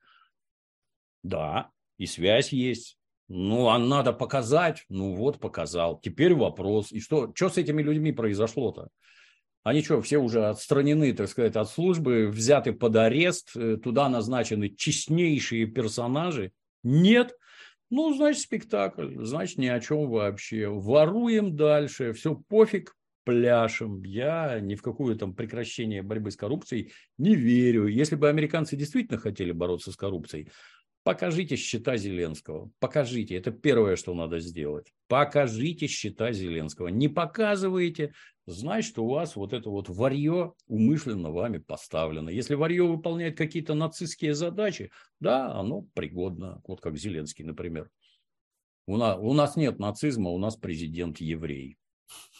[1.25, 2.99] Да, и связь есть.
[3.27, 4.85] Ну, а надо показать.
[4.89, 5.99] Ну, вот показал.
[5.99, 6.91] Теперь вопрос.
[6.91, 8.89] И что, что с этими людьми произошло-то?
[9.63, 14.69] Они что, все уже отстранены, так сказать, от службы, взяты под арест, э, туда назначены
[14.69, 16.51] честнейшие персонажи?
[16.83, 17.35] Нет.
[17.89, 20.67] Ну, значит, спектакль, значит, ни о чем вообще.
[20.67, 24.03] Воруем дальше, все пофиг, пляшем.
[24.03, 27.87] Я ни в какое там прекращение борьбы с коррупцией не верю.
[27.87, 30.49] Если бы американцы действительно хотели бороться с коррупцией,
[31.05, 32.71] Покажите счета Зеленского.
[32.79, 33.35] Покажите.
[33.35, 34.91] Это первое, что надо сделать.
[35.07, 36.87] Покажите счета Зеленского.
[36.87, 38.15] Не показываете,
[38.47, 42.29] значит, у вас вот это вот варье умышленно вами поставлено.
[42.29, 44.89] Если варье выполняет какие-то нацистские задачи,
[45.19, 46.63] да, оно пригодно.
[46.67, 47.91] Вот как Зеленский, например.
[48.87, 51.77] У нас, у нас нет нацизма, у нас президент еврей.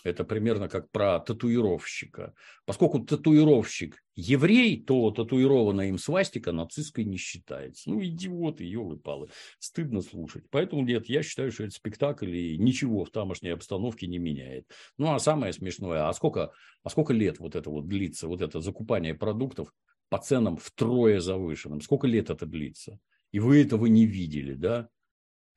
[0.05, 2.35] Это примерно как про татуировщика.
[2.65, 7.89] Поскольку татуировщик еврей, то татуированная им свастика нацистской не считается.
[7.89, 9.29] Ну, идиоты, елы-палы.
[9.57, 10.43] Стыдно слушать.
[10.51, 14.69] Поэтому нет, я считаю, что это спектакль и ничего в тамошней обстановке не меняет.
[14.99, 16.51] Ну, а самое смешное, а сколько,
[16.83, 19.73] а сколько лет вот это вот длится, вот это закупание продуктов
[20.09, 21.81] по ценам втрое завышенным?
[21.81, 22.99] Сколько лет это длится?
[23.31, 24.87] И вы этого не видели, да?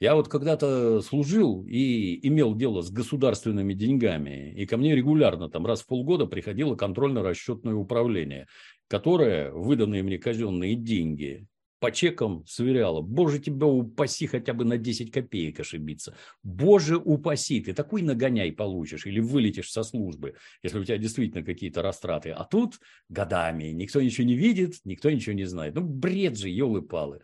[0.01, 5.67] Я вот когда-то служил и имел дело с государственными деньгами, и ко мне регулярно, там
[5.67, 8.47] раз в полгода приходило контрольно-расчетное управление,
[8.87, 11.49] которое выданные мне казенные деньги
[11.81, 13.03] по чекам сверяло.
[13.03, 16.17] Боже, тебя упаси хотя бы на 10 копеек ошибиться.
[16.43, 21.83] Боже, упаси, ты такой нагоняй получишь или вылетишь со службы, если у тебя действительно какие-то
[21.83, 22.31] растраты.
[22.31, 25.75] А тут годами никто ничего не видит, никто ничего не знает.
[25.75, 27.21] Ну, бред же, елы-палы.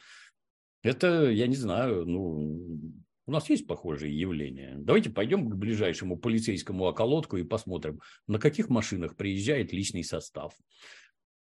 [0.85, 2.93] Это, я не знаю, ну,
[3.27, 4.75] у нас есть похожие явления.
[4.77, 10.53] Давайте пойдем к ближайшему полицейскому околотку и посмотрим, на каких машинах приезжает личный состав.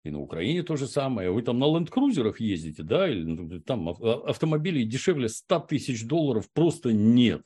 [0.04, 1.32] И на Украине то же самое.
[1.32, 6.48] Вы там на ленд-крузерах ездите, да, или ну, там а, автомобилей дешевле 100 тысяч долларов
[6.54, 7.42] просто нет.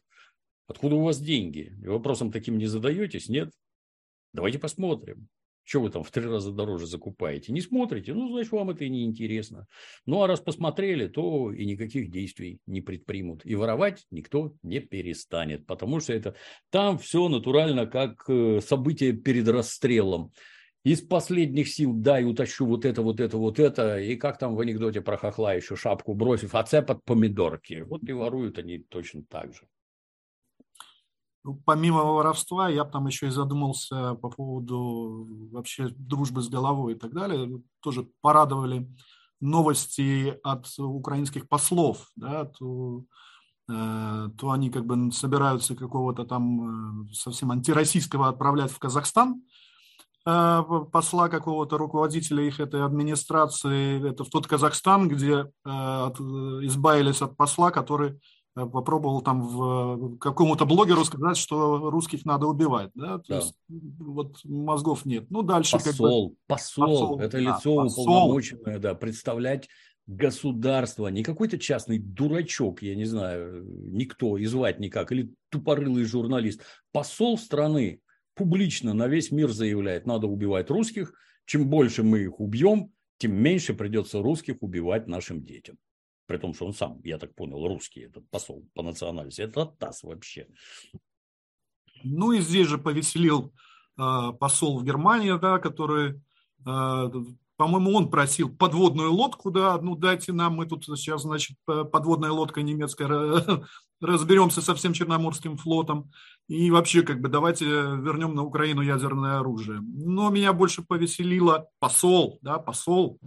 [0.68, 1.74] Откуда у вас деньги?
[1.82, 3.54] И вопросом таким не задаетесь, нет?
[4.34, 5.30] Давайте посмотрим.
[5.68, 7.52] Что вы там в три раза дороже закупаете?
[7.52, 8.14] Не смотрите?
[8.14, 9.68] Ну, значит, вам это и не интересно.
[10.06, 13.46] Ну, а раз посмотрели, то и никаких действий не предпримут.
[13.46, 16.36] И воровать никто не перестанет, потому что это
[16.70, 20.32] там все натурально, как э, событие перед расстрелом
[20.86, 24.62] из последних сил дай утащу вот это, вот это, вот это, и как там в
[24.62, 27.82] анекдоте про хохла еще шапку бросив, а цепот помидорки.
[27.82, 29.68] Вот и воруют они точно так же.
[31.66, 37.14] Помимо воровства, я там еще и задумался по поводу вообще дружбы с головой и так
[37.14, 37.62] далее.
[37.82, 38.90] Тоже порадовали
[39.40, 43.04] новости от украинских послов, да, то,
[43.70, 49.42] э, то они как бы собираются какого-то там э, совсем антироссийского отправлять в Казахстан,
[50.30, 57.38] Э, посла какого-то руководителя их этой администрации, это в тот Казахстан, где э, избавились от
[57.38, 58.18] посла, который э,
[58.66, 62.90] попробовал там в какому-то блогеру сказать, что русских надо убивать.
[62.96, 63.20] Да?
[63.20, 63.36] То да.
[63.36, 65.30] есть вот мозгов нет.
[65.30, 66.38] Ну, дальше посол, как бы...
[66.48, 68.04] посол, посол, это да, лицо посол.
[68.04, 69.70] уполномоченное, да, представлять
[70.08, 76.62] государство, не какой-то частный дурачок, я не знаю, никто, и звать никак, или тупорылый журналист.
[76.94, 78.00] Посол страны,
[78.34, 81.14] публично на весь мир заявляет, надо убивать русских.
[81.46, 85.78] Чем больше мы их убьем, тем меньше придется русских убивать нашим детям.
[86.28, 89.42] При том, что он сам, я так понял, русский, этот посол по национальности.
[89.42, 90.48] Это ТАСС вообще.
[92.04, 93.54] Ну и здесь же повеселил
[93.98, 96.22] э, посол в Германии, да, который
[96.66, 97.12] э,
[97.58, 102.62] по-моему, он просил подводную лодку, да, ну дайте нам, мы тут сейчас, значит, подводная лодка
[102.62, 103.08] немецкая,
[104.00, 106.12] разберемся со всем Черноморским флотом,
[106.48, 109.80] и вообще, как бы, давайте вернем на Украину ядерное оружие.
[109.82, 113.20] Но меня больше повеселило посол, да, посол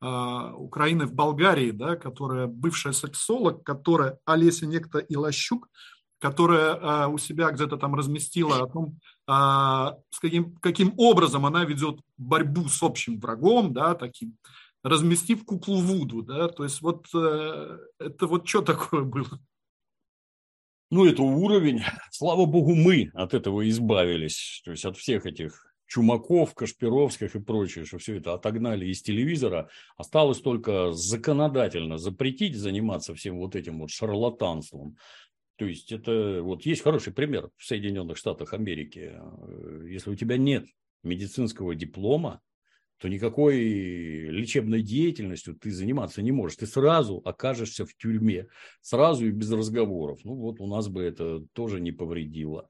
[0.00, 5.68] Украины в Болгарии, да, которая бывшая сексолог, которая Олеся Некто Илощук,
[6.18, 11.64] которая э, у себя где-то там разместила о том, а, с каким, каким образом она
[11.64, 14.36] ведет борьбу с общим врагом, да, таким,
[14.82, 19.40] разместив куклу Вуду, да, то есть вот э, это вот что такое было?
[20.90, 21.82] Ну, это уровень.
[22.10, 27.86] Слава богу, мы от этого избавились, то есть от всех этих Чумаков, Кашпировских и прочее,
[27.86, 29.70] что все это отогнали из телевизора.
[29.96, 34.96] Осталось только законодательно запретить заниматься всем вот этим вот шарлатанством.
[35.56, 39.14] То есть это вот есть хороший пример в Соединенных Штатах Америки.
[39.14, 40.66] Э, если у тебя нет
[41.02, 42.42] медицинского диплома,
[42.98, 43.56] то никакой
[44.28, 46.58] лечебной деятельностью ты заниматься не можешь.
[46.58, 48.48] Ты сразу окажешься в тюрьме,
[48.82, 50.20] сразу и без разговоров.
[50.24, 52.68] Ну вот у нас бы это тоже не повредило.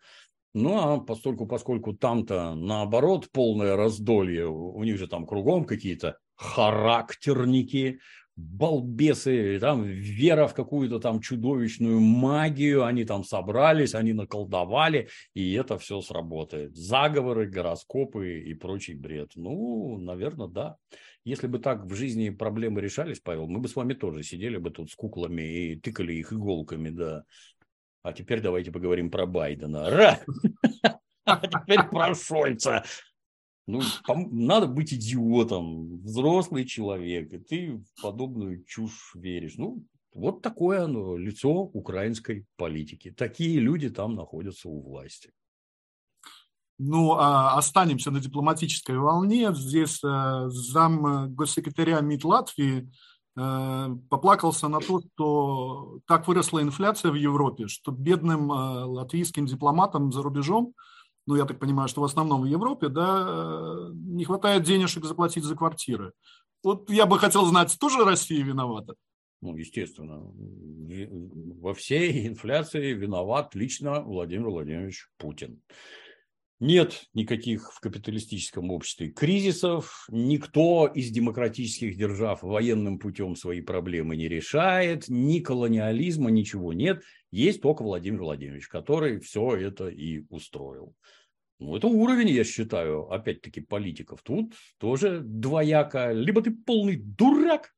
[0.61, 8.01] Ну, а поскольку, поскольку там-то наоборот полное раздолье, у них же там кругом какие-то характерники,
[8.35, 15.79] балбесы, там вера в какую-то там чудовищную магию, они там собрались, они наколдовали, и это
[15.79, 16.77] все сработает.
[16.77, 19.33] Заговоры, гороскопы и прочий бред.
[19.37, 20.77] Ну, наверное, да.
[21.25, 24.71] Если бы так в жизни проблемы решались, Павел, мы бы с вами тоже сидели бы
[24.71, 27.23] тут с куклами и тыкали их иголками, да.
[28.03, 29.91] А теперь давайте поговорим про Байдена.
[29.91, 30.21] Ра!
[31.25, 32.85] А теперь про Шольца.
[33.67, 33.83] Ну,
[34.31, 39.57] надо быть идиотом, взрослый человек, и ты в подобную чушь веришь.
[39.59, 39.85] Ну,
[40.15, 43.11] вот такое оно, лицо украинской политики.
[43.11, 45.33] Такие люди там находятся у власти.
[46.79, 49.53] Ну, а останемся на дипломатической волне.
[49.53, 52.87] Здесь э, зам госсекретаря МИД Латвии э,
[54.11, 60.23] поплакался на то, что так выросла инфляция в Европе, что бедным э, латвийским дипломатам за
[60.23, 60.75] рубежом
[61.29, 65.45] ну, я так понимаю, что в основном в Европе, да, э, не хватает денежек заплатить
[65.45, 66.13] за квартиры.
[66.65, 68.95] Вот я бы хотел знать, тоже Россия виновата?
[69.43, 70.23] Ну, естественно,
[71.61, 75.61] во всей инфляции виноват лично Владимир Владимирович Путин.
[76.61, 84.27] Нет никаких в капиталистическом обществе кризисов, никто из демократических держав военным путем свои проблемы не
[84.27, 87.05] решает, ни колониализма, ничего нет.
[87.31, 90.97] Есть только Владимир Владимирович, который все это и устроил.
[91.61, 94.23] Ну, это уровень, я считаю, опять-таки, политиков.
[94.23, 96.13] Тут тоже двояко.
[96.13, 97.73] Либо ты полный дурак,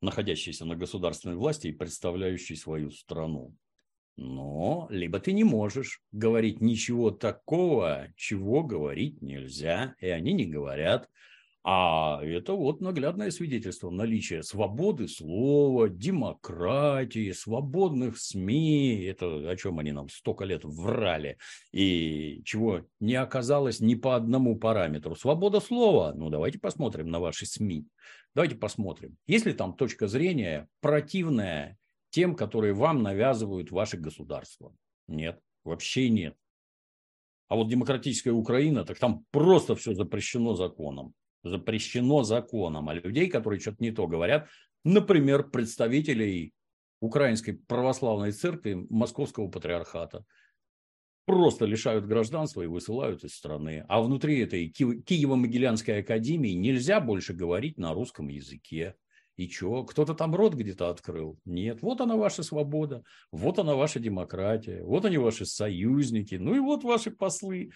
[0.00, 3.56] находящийся на государственной власти и представляющий свою страну.
[4.16, 11.08] Но либо ты не можешь говорить ничего такого, чего говорить нельзя, и они не говорят.
[11.62, 19.02] А это вот наглядное свидетельство наличия свободы слова, демократии, свободных СМИ.
[19.04, 21.36] Это о чем они нам столько лет врали.
[21.72, 25.14] И чего не оказалось ни по одному параметру.
[25.14, 26.14] Свобода слова.
[26.14, 27.86] Ну, давайте посмотрим на ваши СМИ.
[28.34, 29.18] Давайте посмотрим.
[29.26, 31.76] Есть ли там точка зрения противная
[32.10, 34.74] тем, которые вам навязывают ваши государства?
[35.08, 36.36] Нет, вообще нет.
[37.48, 43.60] А вот демократическая Украина, так там просто все запрещено законом запрещено законом, а людей, которые
[43.60, 44.48] что-то не то говорят,
[44.84, 46.52] например, представителей
[47.00, 50.24] Украинской православной церкви Московского патриархата,
[51.24, 53.84] просто лишают гражданства и высылают из страны.
[53.88, 58.96] А внутри этой Киево-Могилянской академии нельзя больше говорить на русском языке.
[59.40, 59.84] И что?
[59.84, 61.38] Кто-то там рот где-то открыл?
[61.46, 61.80] Нет.
[61.80, 66.84] Вот она ваша свобода, вот она ваша демократия, вот они ваши союзники, ну и вот
[66.84, 67.70] ваши послы.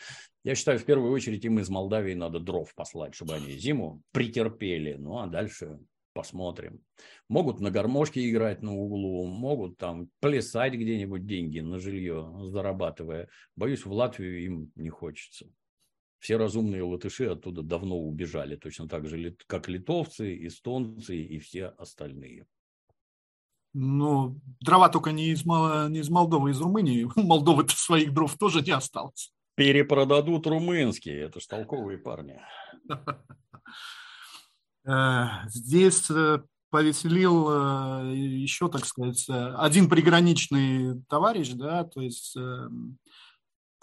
[0.44, 4.96] Я считаю, в первую очередь им из Молдавии надо дров послать, чтобы они зиму претерпели.
[4.98, 5.78] Ну а дальше
[6.12, 6.82] посмотрим.
[7.30, 13.30] Могут на гармошке играть на углу, могут там плясать где-нибудь деньги на жилье, зарабатывая.
[13.56, 15.46] Боюсь, в Латвию им не хочется
[16.24, 22.46] все разумные латыши оттуда давно убежали, точно так же, как литовцы, эстонцы и все остальные.
[23.74, 27.06] Ну, дрова только не из, не из Молдовы, из Румынии.
[27.16, 29.34] Молдовы-то своих дров тоже не осталось.
[29.54, 32.40] Перепродадут румынские, это ж толковые парни.
[34.86, 42.98] Э, здесь э, повеселил э, еще, так сказать, один приграничный товарищ, да, то есть эм,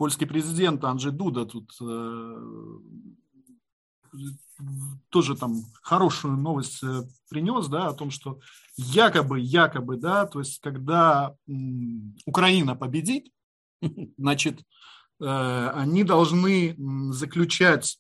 [0.01, 2.37] польский президент Анджей Дуда тут э,
[5.09, 8.39] тоже там хорошую новость э, принес, да, о том, что
[8.77, 11.35] якобы, якобы, да, то есть когда
[12.25, 13.31] Украина победит,
[14.17, 14.61] значит,
[15.21, 16.75] э, они должны
[17.13, 17.99] заключать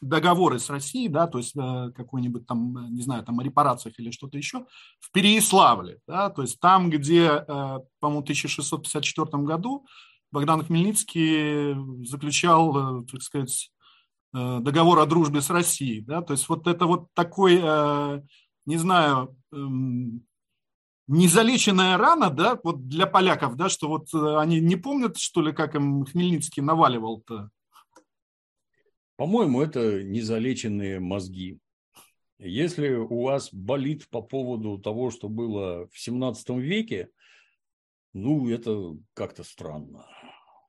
[0.00, 4.38] договоры с Россией, да, то есть какой-нибудь там, не знаю, там о репарациях или что-то
[4.38, 4.64] еще,
[5.00, 7.44] в Переяславле, да, то есть там, где,
[7.98, 9.86] по-моему, в 1654 году
[10.36, 13.72] Богдан Хмельницкий заключал, э, так сказать,
[14.34, 16.02] э, договор о дружбе с Россией.
[16.02, 16.20] Да?
[16.20, 18.22] То есть вот это вот такой, э,
[18.66, 20.26] не знаю, эм,
[21.06, 25.74] незалеченная рана, да, вот для поляков, да, что вот они не помнят, что ли, как
[25.74, 27.48] им Хмельницкий наваливал-то?
[29.16, 31.60] По-моему, это незалеченные мозги.
[32.38, 37.08] Если у вас болит по поводу того, что было в 17 веке,
[38.16, 40.06] ну, это как-то странно.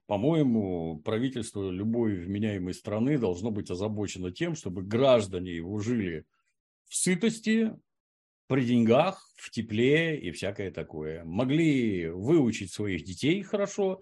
[0.08, 6.26] По-моему, правительство любой вменяемой страны должно быть озабочено тем, чтобы граждане его жили
[6.86, 7.74] в сытости,
[8.48, 11.26] при деньгах, в тепле и всякое такое.
[11.26, 14.02] Могли выучить своих детей хорошо,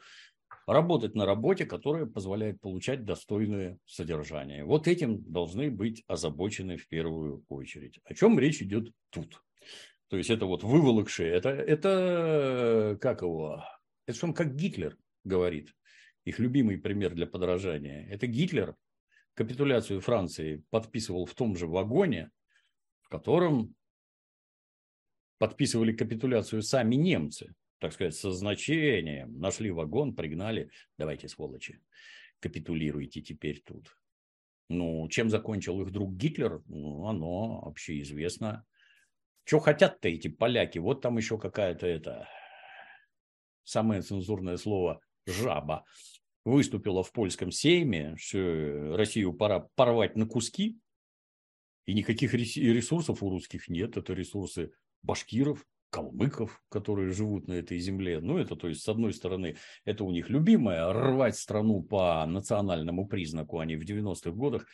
[0.67, 4.63] работать на работе, которая позволяет получать достойное содержание.
[4.63, 7.99] Вот этим должны быть озабочены в первую очередь.
[8.05, 9.41] О чем речь идет тут?
[10.09, 13.63] То есть это вот выволокшие, это, это как его,
[14.05, 15.73] это что он как Гитлер говорит,
[16.25, 18.07] их любимый пример для подражания.
[18.09, 18.75] Это Гитлер
[19.35, 22.31] капитуляцию Франции подписывал в том же вагоне,
[23.01, 23.75] в котором
[25.37, 29.39] подписывали капитуляцию сами немцы, так сказать, со значением.
[29.39, 31.79] Нашли вагон, пригнали, давайте, сволочи,
[32.39, 33.95] капитулируйте теперь тут.
[34.67, 38.65] Ну, чем закончил их друг Гитлер, ну, оно вообще известно.
[39.43, 40.79] Что хотят-то эти поляки?
[40.79, 42.27] Вот там еще какая-то это
[43.63, 45.85] самое цензурное слово жаба
[46.43, 50.79] выступила в польском сейме, что Россию пора порвать на куски,
[51.85, 53.97] и никаких ресурсов у русских нет.
[53.97, 54.71] Это ресурсы
[55.03, 58.19] башкиров, калмыков, которые живут на этой земле.
[58.19, 63.07] Ну, это, то есть, с одной стороны, это у них любимое, рвать страну по национальному
[63.07, 63.59] признаку.
[63.59, 64.65] Они в 90-х годах,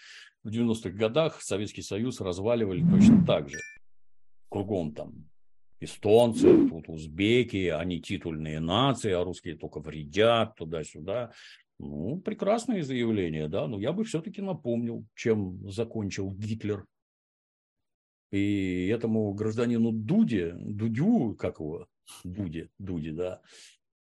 [0.44, 3.60] в 90-х годах Советский Союз разваливали точно так же
[4.50, 5.31] кругом там
[5.82, 11.32] эстонцы, тут узбеки, они титульные нации, а русские только вредят туда-сюда.
[11.80, 16.86] Ну, прекрасное заявление, да, но я бы все-таки напомнил, чем закончил Гитлер.
[18.32, 21.88] И этому гражданину Дуде, Дудю, как его,
[22.24, 23.42] Дуде, Дуде, да,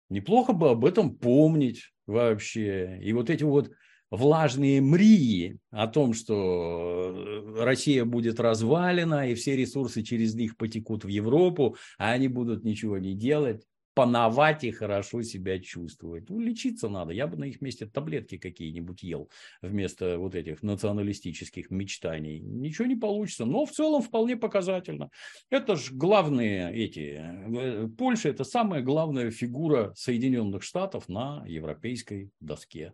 [0.09, 2.99] неплохо бы об этом помнить вообще.
[3.03, 3.71] И вот эти вот
[4.11, 11.05] влажные мрии о том, что э, Россия будет развалена, и все ресурсы через них потекут
[11.05, 13.65] в Европу, а они будут ничего не делать,
[13.97, 16.29] пановать и хорошо себя чувствовать.
[16.29, 17.15] Ну, лечиться надо.
[17.15, 19.31] Я бы на их месте таблетки какие-нибудь ел
[19.63, 22.39] вместо вот этих националистических мечтаний.
[22.39, 25.11] Ничего не получится, но в целом вполне показательно.
[25.49, 27.23] Это же главные эти...
[27.23, 32.93] Э, Польша– это самая главная фигура Соединенных Штатов на европейской доске.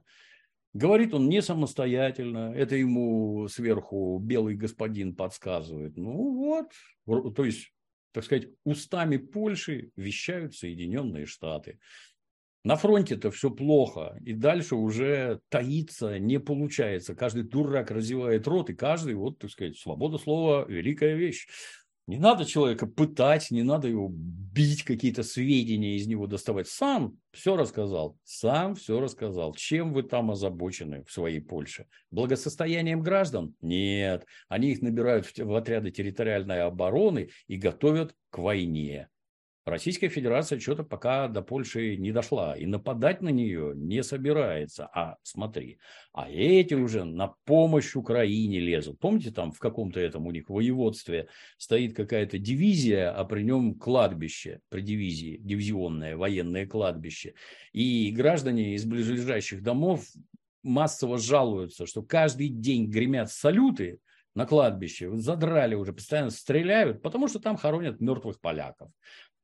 [0.75, 5.97] Говорит он не самостоятельно, это ему сверху белый господин подсказывает.
[5.97, 7.73] Ну вот, то есть,
[8.13, 11.79] так сказать, устами Польши вещают Соединенные Штаты.
[12.65, 17.17] На фронте-то все плохо, и дальше уже таиться не получается.
[17.17, 21.49] Каждый дурак развивает рот, и каждый, вот, так сказать, свобода слова– великая вещь.
[22.13, 26.69] Не надо человека пытать, не надо его бить, какие-то сведения из него доставать.
[26.69, 29.55] Сам все рассказал, сам все рассказал.
[29.55, 31.87] Чем вы там озабочены в своей Польше?
[32.11, 33.55] Благосостоянием граждан?
[33.63, 34.27] Нет.
[34.51, 39.09] Они их набирают в отряды территориальной обороны и готовят к войне.
[39.65, 44.89] Российская Федерация что-то пока до Польши не дошла и нападать на нее не собирается.
[44.93, 45.79] А смотри,
[46.13, 48.99] а эти уже на помощь Украине лезут.
[48.99, 54.61] Помните, там в каком-то этом у них воеводстве стоит какая-то дивизия, а при нем кладбище,
[54.69, 57.35] при дивизии, дивизионное военное кладбище.
[57.73, 60.05] И граждане из ближайших домов
[60.65, 64.01] массово жалуются, что каждый день гремят салюты
[64.35, 68.91] на кладбище, задрали уже, постоянно стреляют, потому что там хоронят мертвых поляков.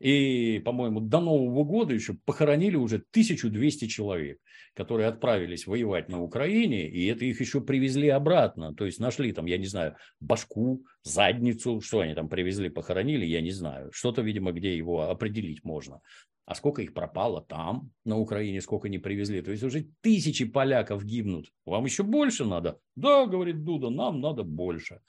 [0.00, 4.38] И, по-моему, до Нового года еще похоронили уже 1200 человек,
[4.74, 8.74] которые отправились воевать на Украине, и это их еще привезли обратно.
[8.74, 13.40] То есть нашли там, я не знаю, башку, задницу, что они там привезли, похоронили, я
[13.40, 13.90] не знаю.
[13.92, 16.00] Что-то, видимо, где его определить можно.
[16.44, 19.42] А сколько их пропало там, на Украине, сколько не привезли.
[19.42, 21.52] То есть уже тысячи поляков гибнут.
[21.66, 22.78] Вам еще больше надо?
[22.94, 25.00] Да, говорит Дуда, нам надо больше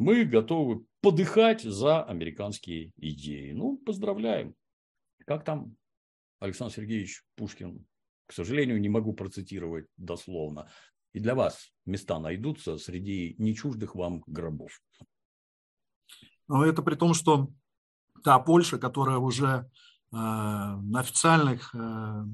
[0.00, 3.52] мы готовы подыхать за американские идеи.
[3.52, 4.54] Ну, поздравляем.
[5.26, 5.76] Как там
[6.38, 7.84] Александр Сергеевич Пушкин?
[8.24, 10.70] К сожалению, не могу процитировать дословно.
[11.12, 14.80] И для вас места найдутся среди нечуждых вам гробов.
[16.48, 17.50] Но это при том, что
[18.24, 22.24] та Польша, которая уже э, на официальных э,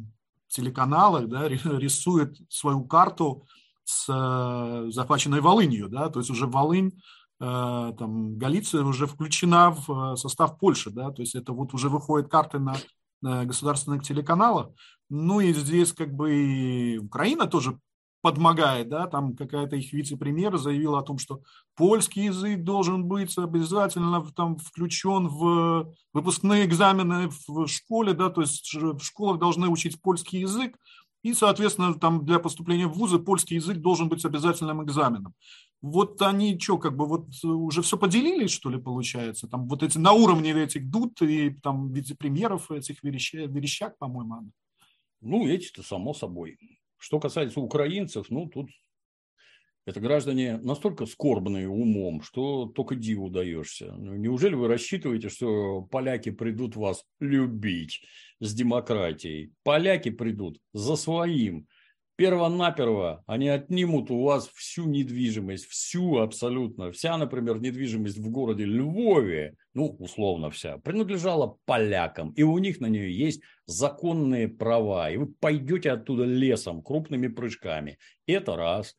[0.46, 3.44] телеканалах да, рисует свою карту
[3.82, 7.00] с э, захваченной Волынью, да, то есть уже Волынь
[7.38, 12.30] там, Галиция уже включена в э, состав Польши, да, то есть это вот уже выходят
[12.30, 12.74] карты на,
[13.22, 14.68] государственных телеканалах.
[15.08, 17.78] Ну и здесь как бы Украина тоже
[18.26, 21.42] подмогает, да, там какая-то их вице-премьер заявила о том, что
[21.76, 28.74] польский язык должен быть обязательно там включен в выпускные экзамены в школе, да, то есть
[28.74, 30.76] в школах должны учить польский язык,
[31.22, 35.34] и, соответственно, там для поступления в вузы польский язык должен быть обязательным экзаменом
[35.82, 39.46] вот они что, как бы вот уже все поделили, что ли, получается?
[39.46, 44.50] Там вот эти на уровне этих дуд и там вице-премьеров этих верещак, верещак по-моему.
[45.20, 46.58] Ну, эти-то само собой.
[46.98, 48.70] Что касается украинцев, ну, тут
[49.86, 53.92] это граждане настолько скорбные умом, что только диву даешься.
[53.92, 58.02] Ну, неужели вы рассчитываете, что поляки придут вас любить
[58.40, 59.52] с демократией?
[59.62, 61.66] Поляки придут за своим
[62.16, 66.90] Первонаперво они отнимут у вас всю недвижимость, всю абсолютно.
[66.90, 72.30] Вся, например, недвижимость в городе Львове, ну, условно вся, принадлежала полякам.
[72.30, 75.10] И у них на нее есть законные права.
[75.10, 77.98] И вы пойдете оттуда лесом, крупными прыжками.
[78.26, 78.96] Это раз.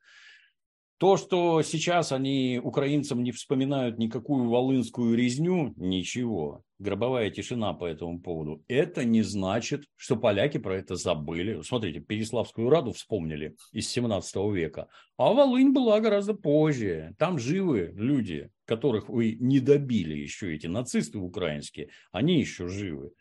[0.98, 6.64] То, что сейчас они украинцам не вспоминают никакую волынскую резню, ничего.
[6.80, 8.64] Гробовая тишина по этому поводу.
[8.68, 11.62] Это не значит, что поляки про это забыли.
[11.62, 14.88] Смотрите, Переславскую Раду вспомнили из 17 века.
[15.18, 17.14] А Волынь была гораздо позже.
[17.20, 21.90] Там живы люди, которых вы не добили еще, эти нацисты украинские.
[22.12, 23.12] Они еще живы.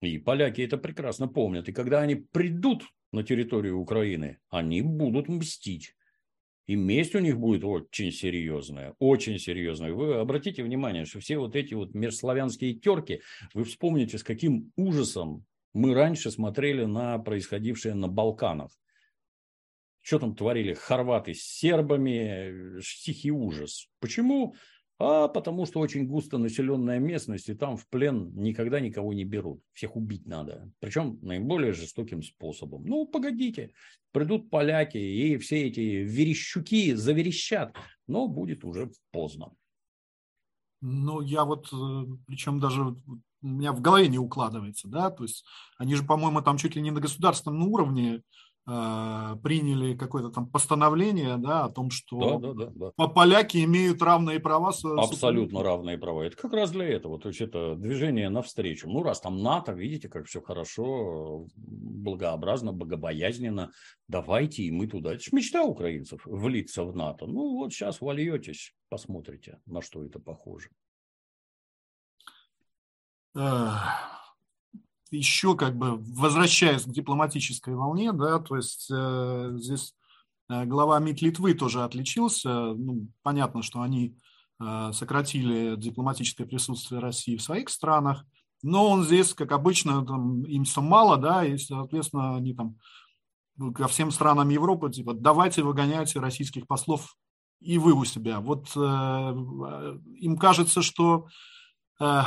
[0.00, 1.68] И поляки это прекрасно помнят.
[1.68, 2.82] И когда они придут
[3.12, 5.94] на территорию Украины, они будут мстить.
[6.66, 9.92] И месть у них будет очень серьезная, очень серьезная.
[9.92, 13.22] Вы обратите внимание, что все вот эти вот межславянские терки,
[13.54, 18.70] вы вспомните, с каким ужасом мы раньше смотрели на происходившее на Балканах.
[20.00, 23.88] Что там творили хорваты с сербами, стихий ужас.
[24.00, 24.54] Почему?
[24.98, 29.60] А потому что очень густо населенная местность, и там в плен никогда никого не берут.
[29.74, 30.72] Всех убить надо.
[30.78, 32.84] Причем наиболее жестоким способом.
[32.86, 33.72] Ну, погодите.
[34.12, 37.76] Придут поляки, и все эти верещуки заверещат.
[38.06, 39.52] Но будет уже поздно.
[40.80, 45.44] Ну, я вот, э, причем даже у меня в голове не укладывается, да, то есть
[45.78, 48.22] они же, по-моему, там чуть ли не на государственном уровне
[48.66, 53.06] приняли какое-то там постановление да, о том, что да, да, да, да.
[53.06, 54.72] поляки имеют равные права.
[54.72, 56.22] С, Абсолютно равные права.
[56.22, 57.20] Это как раз для этого.
[57.20, 58.88] То есть это движение навстречу.
[58.88, 63.70] Ну, раз там НАТО, видите, как все хорошо, благообразно, богобоязненно,
[64.08, 65.14] давайте и мы туда.
[65.14, 67.26] Это же мечта украинцев влиться в НАТО.
[67.26, 70.70] Ну, вот сейчас вольетесь, посмотрите, на что это похоже
[75.10, 79.94] еще как бы возвращаясь к дипломатической волне, да, то есть э, здесь
[80.48, 82.48] глава МИД Литвы тоже отличился.
[82.74, 84.16] Ну, понятно, что они
[84.92, 88.24] сократили дипломатическое присутствие России в своих странах,
[88.62, 92.76] но он здесь, как обычно, там, им все мало, да, и, соответственно, они там
[93.74, 97.16] ко всем странам Европы, типа, давайте выгоняйте российских послов
[97.60, 98.40] и вы у себя.
[98.40, 101.26] Вот э, им кажется, что
[102.00, 102.22] э,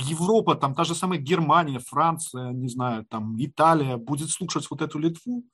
[0.00, 4.98] Европа, там та же самая Германия, Франция, не знаю, там Италия будет слушать вот эту
[4.98, 5.44] Литву,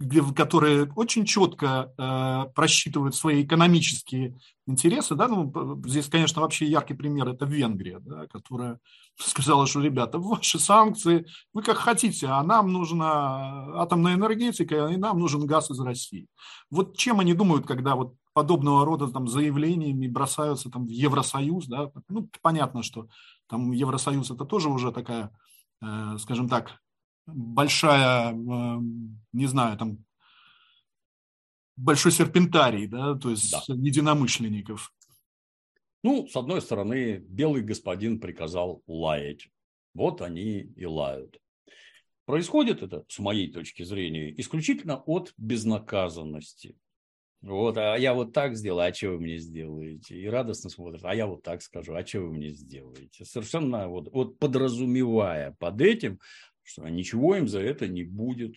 [0.00, 5.14] где, которые очень четко э, просчитывают свои экономические интересы.
[5.14, 5.28] Да?
[5.28, 5.52] Ну,
[5.86, 8.80] здесь, конечно, вообще яркий пример– это Венгрия, да, которая
[9.16, 15.20] сказала, что, ребята, ваши санкции, вы как хотите, а нам нужна атомная энергетика, и нам
[15.20, 16.26] нужен газ из России.
[16.70, 21.90] Вот чем они думают, когда вот подобного рода там, заявлениями бросаются там, в Евросоюз, да?
[22.08, 23.06] ну, понятно, что
[23.48, 25.30] там Евросоюз– это тоже уже такая,
[25.82, 26.80] э, скажем так,
[27.26, 30.04] большая, эм, не знаю, там
[31.76, 33.74] большой серпентарий, да, то есть да.
[33.74, 34.92] единомышленников.
[36.02, 39.48] Ну, с одной стороны, белый господин приказал лаять.
[39.94, 41.38] Вот они и лают.
[42.26, 46.76] Происходит это, с моей точки зрения, исключительно от безнаказанности.
[47.44, 50.16] Вот, а я вот так сделаю, а что вы мне сделаете?
[50.18, 53.24] И радостно смотрят, а я вот так скажу, а что вы мне сделаете?
[53.24, 56.18] Совершенно вот, вот подразумевая под этим
[56.64, 58.56] что ничего им за это не будет.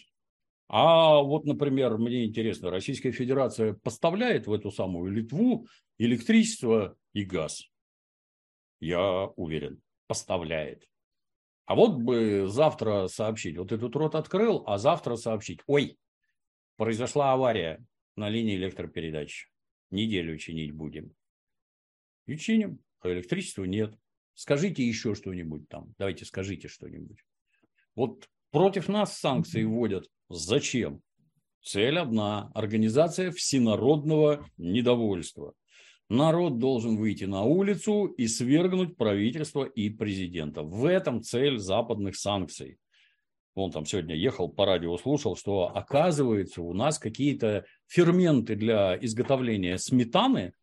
[0.70, 5.68] А вот, например, мне интересно, Российская Федерация поставляет в эту самую Литву
[5.98, 7.64] электричество и газ.
[8.80, 10.88] Я уверен, поставляет.
[11.66, 15.98] А вот бы завтра сообщить, вот этот рот открыл, а завтра сообщить, ой,
[16.78, 17.86] произошла авария
[18.18, 19.50] на линии электропередач,
[19.92, 21.14] неделю чинить будем.
[22.26, 23.96] И чиним, а электричества нет.
[24.34, 27.24] Скажите еще что-нибудь там, давайте скажите что-нибудь.
[27.96, 30.10] Вот против нас санкции вводят.
[30.30, 31.02] Зачем?
[31.64, 35.54] Цель одна– организация всенародного недовольства.
[36.10, 40.64] Народ должен выйти на улицу и свергнуть правительство и президента.
[40.64, 42.78] В этом цель западных санкций.
[43.56, 49.78] Он там сегодня ехал по радио, слушал, что оказывается у нас какие-то ферменты для изготовления
[49.78, 50.54] сметаны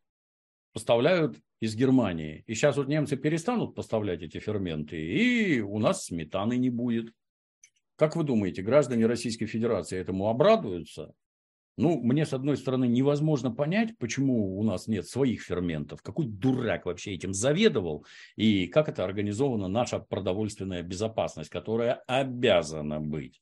[0.73, 2.43] поставляют из Германии.
[2.47, 7.11] И сейчас вот немцы перестанут поставлять эти ферменты, и у нас сметаны не будет.
[7.95, 11.13] Как вы думаете, граждане Российской Федерации этому обрадуются?
[11.77, 16.01] Ну, мне, с одной стороны, невозможно понять, почему у нас нет своих ферментов.
[16.01, 18.05] Какой дурак вообще этим заведовал?
[18.37, 23.41] И как это организована наша продовольственная безопасность, которая обязана быть?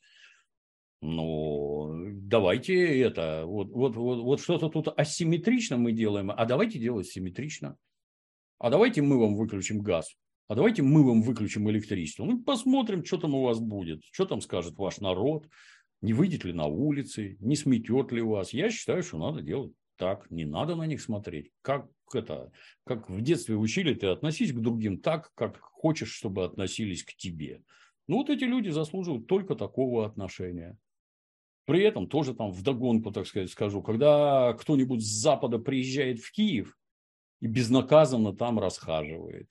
[1.03, 7.07] Ну, давайте это, вот, вот, вот, вот что-то тут асимметрично мы делаем, а давайте делать
[7.07, 7.77] симметрично.
[8.57, 10.15] А давайте мы вам выключим газ
[10.47, 12.25] а давайте мы вам выключим электричество.
[12.25, 15.47] Ну, посмотрим, что там у вас будет, что там скажет ваш народ,
[16.01, 18.53] не выйдет ли на улицы, не сметет ли вас.
[18.53, 21.49] Я считаю, что надо делать так, не надо на них смотреть.
[21.61, 22.51] Как это,
[22.83, 27.63] как в детстве учили, ты относись к другим так, как хочешь, чтобы относились к тебе.
[28.07, 30.77] Ну, вот эти люди заслуживают только такого отношения.
[31.65, 36.77] При этом тоже там вдогонку, так сказать, скажу, когда кто-нибудь с Запада приезжает в Киев
[37.39, 39.47] и безнаказанно там расхаживает,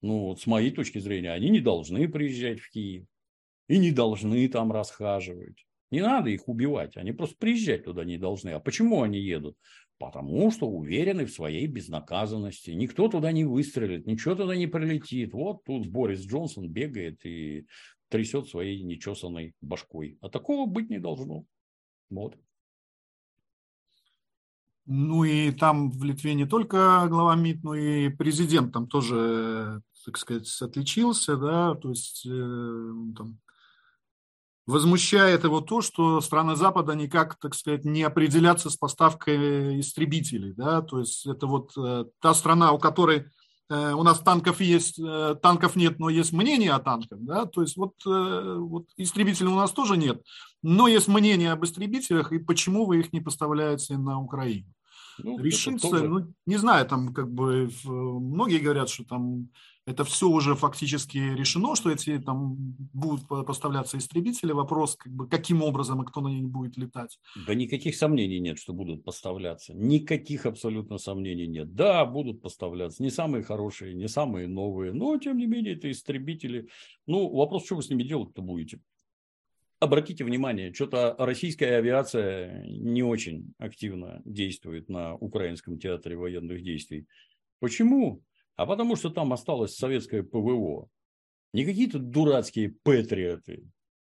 [0.00, 3.06] ну, вот с моей точки зрения, они не должны приезжать в Киев
[3.68, 5.64] и не должны там расхаживать.
[5.92, 8.50] Не надо их убивать, они просто приезжать туда не должны.
[8.50, 9.56] А почему они едут?
[10.02, 12.72] Потому что уверены в своей безнаказанности.
[12.72, 15.32] Никто туда не выстрелит, ничего туда не прилетит.
[15.32, 17.68] Вот тут Борис Джонсон бегает и
[18.08, 20.18] трясет своей нечесанной башкой.
[20.20, 21.44] А такого быть не должно.
[22.10, 22.36] Вот.
[24.86, 30.18] Ну и там в Литве не только глава МИД, но и президент там тоже, так
[30.18, 33.38] сказать, отличился, да, то есть э, там,
[34.66, 40.82] возмущает его то, что страны Запада никак, так сказать, не определятся с поставкой истребителей, да,
[40.82, 43.26] то есть это вот э, та страна, у которой
[43.68, 47.62] э, у нас танков есть, э, танков нет, но есть мнение о танках, да, то
[47.62, 50.22] есть вот, э, вот истребителей у нас тоже нет,
[50.62, 54.72] но есть мнение об истребителях, и почему вы их не поставляете на Украину.
[55.18, 56.08] Ну, Решиться, тоже...
[56.08, 59.48] ну, не знаю, там как бы многие говорят, что там
[59.84, 62.54] это все уже фактически решено, что эти там
[62.92, 64.52] будут поставляться истребители.
[64.52, 67.18] Вопрос, как бы, каким образом и кто на них будет летать.
[67.48, 69.74] Да никаких сомнений нет, что будут поставляться.
[69.74, 71.74] Никаких абсолютно сомнений нет.
[71.74, 73.02] Да, будут поставляться.
[73.02, 74.92] Не самые хорошие, не самые новые.
[74.92, 76.68] Но, тем не менее, это истребители.
[77.06, 78.80] Ну, вопрос, что вы с ними делать-то будете?
[79.82, 87.06] Обратите внимание, что-то российская авиация не очень активно действует на Украинском театре военных действий.
[87.58, 88.22] Почему?
[88.54, 90.88] А потому что там осталось советское ПВО.
[91.52, 93.64] Не какие-то дурацкие патриоты,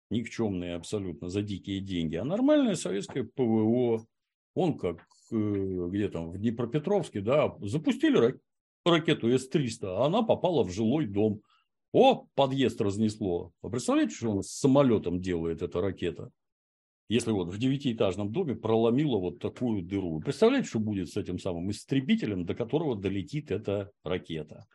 [0.09, 4.03] никчемные абсолютно за дикие деньги, а нормальное советское ПВО.
[4.55, 8.39] Он как э, где там в Днепропетровске, да, запустили
[8.83, 11.41] ракету С-300, а она попала в жилой дом.
[11.91, 13.51] О, подъезд разнесло.
[13.61, 16.31] А представляете, что он с самолетом делает, эта ракета?
[17.09, 20.19] Если вот в девятиэтажном доме проломила вот такую дыру.
[20.19, 24.67] Представляете, что будет с этим самым истребителем, до которого долетит эта ракета?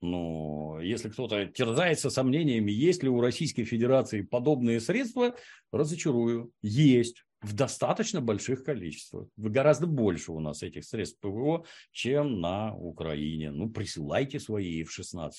[0.00, 5.34] Но если кто-то терзается сомнениями, есть ли у Российской Федерации подобные средства,
[5.72, 6.52] разочарую.
[6.60, 9.28] Есть в достаточно больших количествах.
[9.36, 13.50] Гораздо больше у нас этих средств ПВО, чем на Украине.
[13.50, 15.30] Ну, присылайте свои F-16.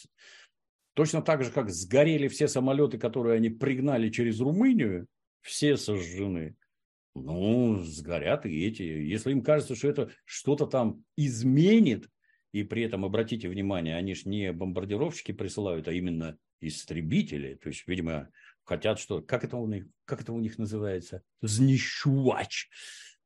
[0.96, 5.08] Точно так же, как сгорели все самолеты, которые они пригнали через Румынию,
[5.41, 6.56] все сожжены.
[7.16, 8.82] Ну, сгорят и эти.
[8.82, 12.10] Если им кажется, что это что-то там изменит,
[12.54, 17.56] и при этом, обратите внимание, они же не бомбардировщики присылают, а именно истребители.
[17.56, 18.30] То есть, видимо,
[18.64, 19.22] хотят что?
[19.22, 21.24] Как это у них, как это у них называется?
[21.41, 22.70] Знищувач.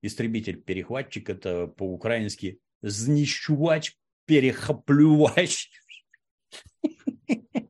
[0.02, 3.96] Истребитель-перехватчик– это по-украински знищувач,
[4.26, 5.70] перехоплювач.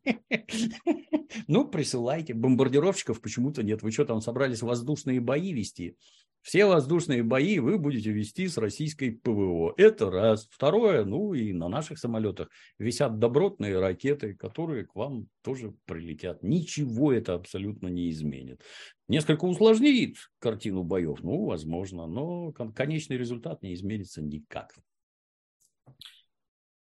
[1.47, 2.33] Ну, присылайте.
[2.33, 3.81] Бомбардировщиков почему-то нет.
[3.83, 5.95] Вы что там собрались воздушные бои вести?
[6.41, 9.73] Все воздушные бои вы будете вести с российской ПВО.
[9.77, 10.47] Это раз.
[10.51, 16.41] Второе, ну и на наших самолетах висят добротные ракеты, которые к вам тоже прилетят.
[16.41, 18.61] Ничего это абсолютно не изменит.
[19.07, 24.75] Несколько усложнит картину боев, ну, возможно, но конечный результат не изменится никак.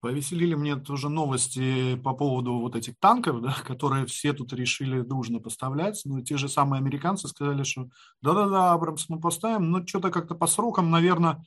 [0.01, 5.39] Повеселили мне тоже новости по поводу вот этих танков, да, которые все тут решили дружно
[5.39, 6.01] поставлять.
[6.05, 7.89] Ну, те же самые американцы сказали, что
[8.21, 11.43] да-да-да, Абрамс мы поставим, но что-то как-то по срокам, наверное,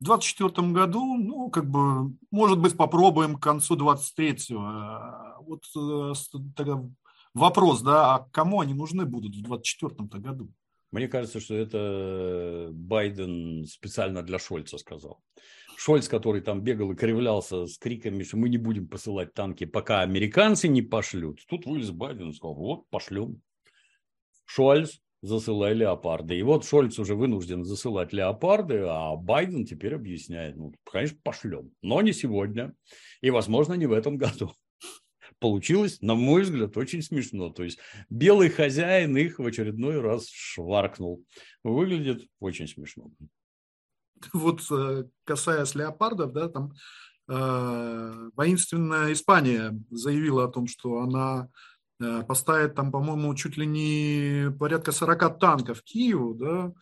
[0.00, 4.60] в 24 году, ну, как бы, может быть, попробуем к концу 23-го.
[4.60, 6.12] А вот э,
[6.56, 6.82] тогда
[7.34, 10.52] вопрос, да, а кому они нужны будут в 24-то году?
[10.92, 15.22] Мне кажется, что это Байден специально для Шольца сказал.
[15.76, 20.02] Шольц, который там бегал и кривлялся с криками, что мы не будем посылать танки, пока
[20.02, 21.40] американцы не пошлют.
[21.48, 23.40] Тут вылез Байден и сказал, вот, пошлем.
[24.44, 26.38] Шольц, засылай леопарды.
[26.38, 32.02] И вот Шольц уже вынужден засылать леопарды, а Байден теперь объясняет, ну, конечно, пошлем, но
[32.02, 32.74] не сегодня.
[33.22, 34.52] И, возможно, не в этом году
[35.42, 37.50] получилось, на мой взгляд, очень смешно.
[37.50, 37.78] То есть
[38.08, 41.24] белый хозяин их в очередной раз шваркнул.
[41.62, 43.10] Выглядит очень смешно.
[44.32, 46.72] Вот э, касаясь леопардов, да, там
[47.28, 51.48] э, воинственная Испания заявила о том, что она
[52.00, 56.72] э, поставит там, по-моему, чуть ли не порядка 40 танков Киеву, да,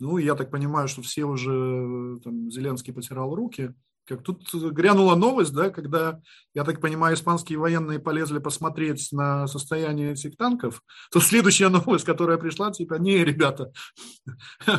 [0.00, 3.74] ну, я так понимаю, что все уже, э, там, Зеленский потирал руки,
[4.08, 6.20] как тут грянула новость, да, когда,
[6.54, 10.82] я так понимаю, испанские военные полезли посмотреть на состояние этих танков,
[11.12, 13.70] то следующая новость, которая пришла, типа, не, ребята,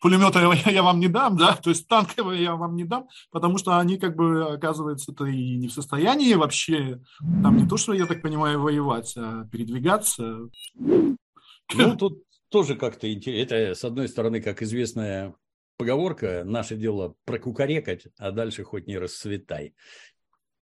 [0.00, 0.40] пулеметы
[0.70, 3.98] я вам не дам, да, то есть танковые я вам не дам, потому что они,
[3.98, 7.00] как бы, оказывается, то и не в состоянии вообще,
[7.42, 10.48] там не то, что, я так понимаю, воевать, а передвигаться.
[10.74, 13.54] Ну, тут тоже как-то интересно.
[13.54, 15.34] Это, с одной стороны, как известная
[15.76, 19.74] поговорка «наше дело прокукарекать, а дальше хоть не расцветай».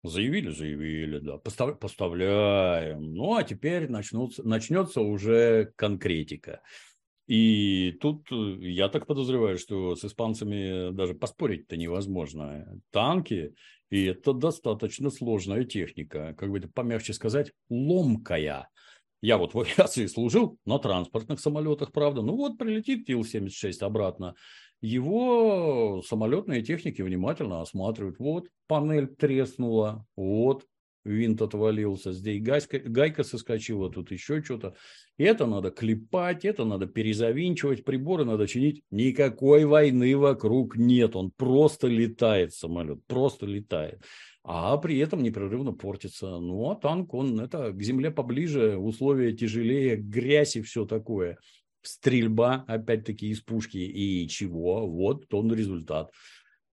[0.03, 3.13] Заявили, заявили, да, Постав, поставляем.
[3.13, 6.61] Ну, а теперь начнутся, начнется уже конкретика.
[7.25, 12.81] И тут э, я так подозреваю, что с испанцами даже поспорить-то невозможно.
[12.91, 13.55] Танки,
[13.89, 18.69] и это достаточно сложная техника, как бы это помягче сказать, ломкая.
[19.21, 22.21] Я вот в авиации служил на транспортных самолетах, правда.
[22.21, 24.35] Ну вот прилетит Ил-76 обратно
[24.83, 28.19] его самолетные техники внимательно осматривают.
[28.19, 30.65] Вот панель треснула, вот
[31.05, 34.75] винт отвалился, здесь гайка, гайка соскочила, тут еще что-то.
[35.17, 38.83] Это надо клепать, это надо перезавинчивать, приборы надо чинить.
[38.91, 44.03] Никакой войны вокруг нет, он просто летает самолет, просто летает.
[44.43, 46.39] А при этом непрерывно портится.
[46.39, 51.37] Ну, а танк, он это к земле поближе, условия тяжелее, грязь и все такое
[51.83, 54.87] стрельба, опять-таки, из пушки и чего.
[54.87, 56.11] Вот он результат.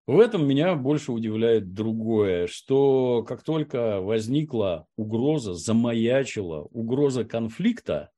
[0.07, 8.11] В этом меня больше удивляет другое, что как только возникла угроза, замаячила угроза конфликта,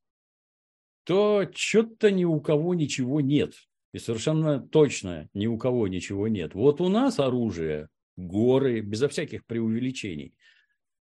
[1.04, 3.54] то что-то ни у кого ничего нет.
[3.92, 6.54] И совершенно точно ни у кого ничего нет.
[6.54, 10.34] Вот у нас оружие, горы, безо всяких преувеличений.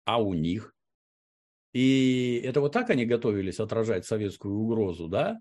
[0.05, 0.75] А у них?
[1.73, 5.41] И это вот так они готовились отражать советскую угрозу, да?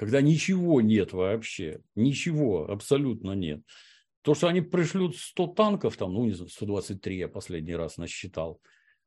[0.00, 3.60] Когда ничего нет вообще, ничего абсолютно нет.
[4.22, 8.62] То, что они пришлют 100 танков, там, ну, не знаю, 123 я последний раз насчитал,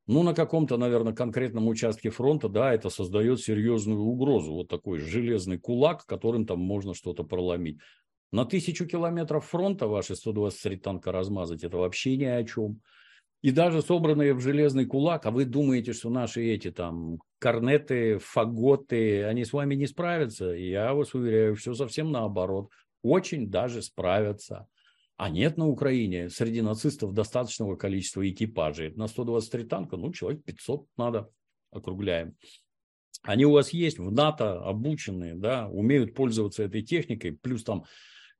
[0.05, 4.53] Ну, на каком-то, наверное, конкретном участке фронта, да, это создает серьезную угрозу.
[4.53, 7.79] Вот такой железный кулак, которым там можно что-то проломить.
[8.31, 12.81] На тысячу километров фронта ваши 123 танка размазать, это вообще ни о чем.
[13.43, 19.25] И даже собранные в железный кулак, а вы думаете, что наши эти там корнеты, фаготы,
[19.25, 20.51] они с вами не справятся?
[20.51, 22.69] Я вас уверяю, все совсем наоборот.
[23.01, 24.67] Очень даже справятся.
[25.17, 28.93] А нет на Украине среди нацистов достаточного количества экипажей.
[28.95, 31.29] На 123 танка, ну, человек 500 надо,
[31.69, 32.37] округляем.
[33.23, 37.83] Они у вас есть в НАТО, обученные, да, умеют пользоваться этой техникой, плюс там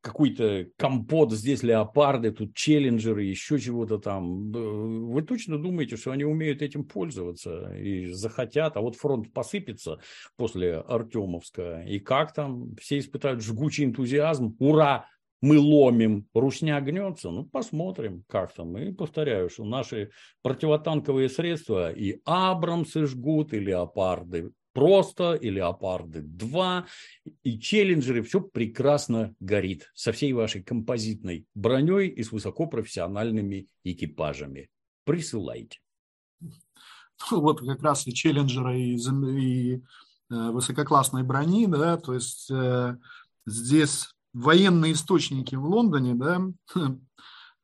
[0.03, 4.51] какой-то компот, здесь леопарды, тут челленджеры, еще чего-то там.
[4.51, 9.99] Вы точно думаете, что они умеют этим пользоваться и захотят, а вот фронт посыпется
[10.35, 15.07] после Артемовска, и как там, все испытают жгучий энтузиазм, ура,
[15.39, 18.77] мы ломим, русня гнется, ну, посмотрим, как там.
[18.77, 26.86] И повторяю, что наши противотанковые средства и Абрамсы жгут, и Леопарды просто, и Леопарды 2,
[27.43, 34.69] и Челленджеры, все прекрасно горит со всей вашей композитной броней и с высокопрофессиональными экипажами.
[35.05, 35.80] Присылайте.
[36.41, 39.82] Ну, вот как раз и Челленджеры, и, и э,
[40.30, 42.97] высококлассной брони, да, то есть э,
[43.45, 46.41] здесь военные источники в Лондоне да,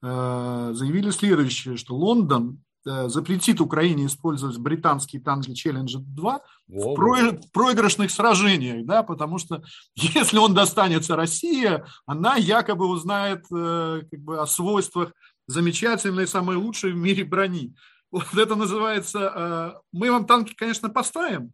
[0.02, 2.64] э, заявили следующее, что Лондон
[3.08, 9.64] запретит Украине использовать британские танки Challenger-2 в проигрышных сражениях, да, потому что
[9.96, 15.14] если он достанется России, она якобы узнает э, как бы, о свойствах
[15.48, 17.74] замечательной, самой лучшей в мире брони.
[18.12, 21.54] Вот это называется, мы вам танки, конечно, поставим,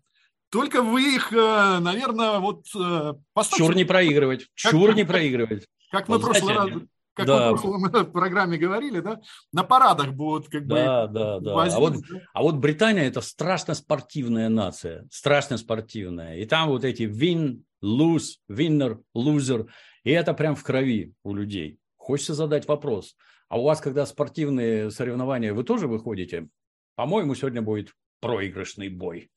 [0.55, 3.65] только вы их, э, наверное, вот э, поставьте.
[3.65, 4.47] Чур не проигрывать.
[4.55, 5.67] Чур как, не проигрывать.
[5.91, 6.69] Как мы в прошлый раз
[7.15, 7.51] как да.
[7.51, 9.21] мы в прошлом программе говорили, да,
[9.53, 11.53] на парадах будут как да, бы да, да.
[11.53, 12.21] Возить, а, вот, да.
[12.33, 16.35] а вот Британия это страшно спортивная нация, страшно спортивная.
[16.37, 19.67] И там вот эти win, lose, winner, loser,
[20.03, 21.79] и это прям в крови у людей.
[21.95, 23.15] Хочется задать вопрос.
[23.47, 26.49] А у вас, когда спортивные соревнования, вы тоже выходите?
[26.95, 29.31] По-моему, сегодня будет проигрышный бой.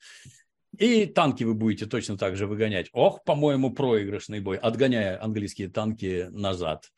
[0.76, 2.88] И танки вы будете точно так же выгонять.
[2.92, 6.90] Ох, по-моему, проигрышный бой, отгоняя английские танки назад.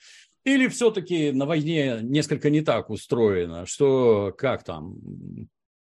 [0.44, 4.96] Или все-таки на войне несколько не так устроено, что как там,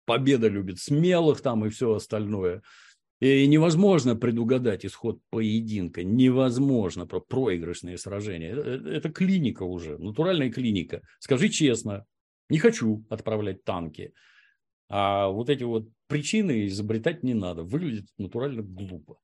[0.05, 2.61] победа любит смелых там и все остальное.
[3.21, 8.51] И невозможно предугадать исход поединка, невозможно про проигрышные сражения.
[8.51, 11.01] Это, это клиника уже, натуральная клиника.
[11.19, 12.05] Скажи честно,
[12.49, 14.13] не хочу отправлять танки.
[14.89, 17.63] А вот эти вот причины изобретать не надо.
[17.63, 19.17] Выглядит натурально глупо.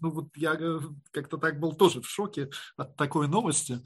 [0.00, 0.80] Ну вот я э,
[1.10, 3.80] как-то так был тоже в шоке от такой новости.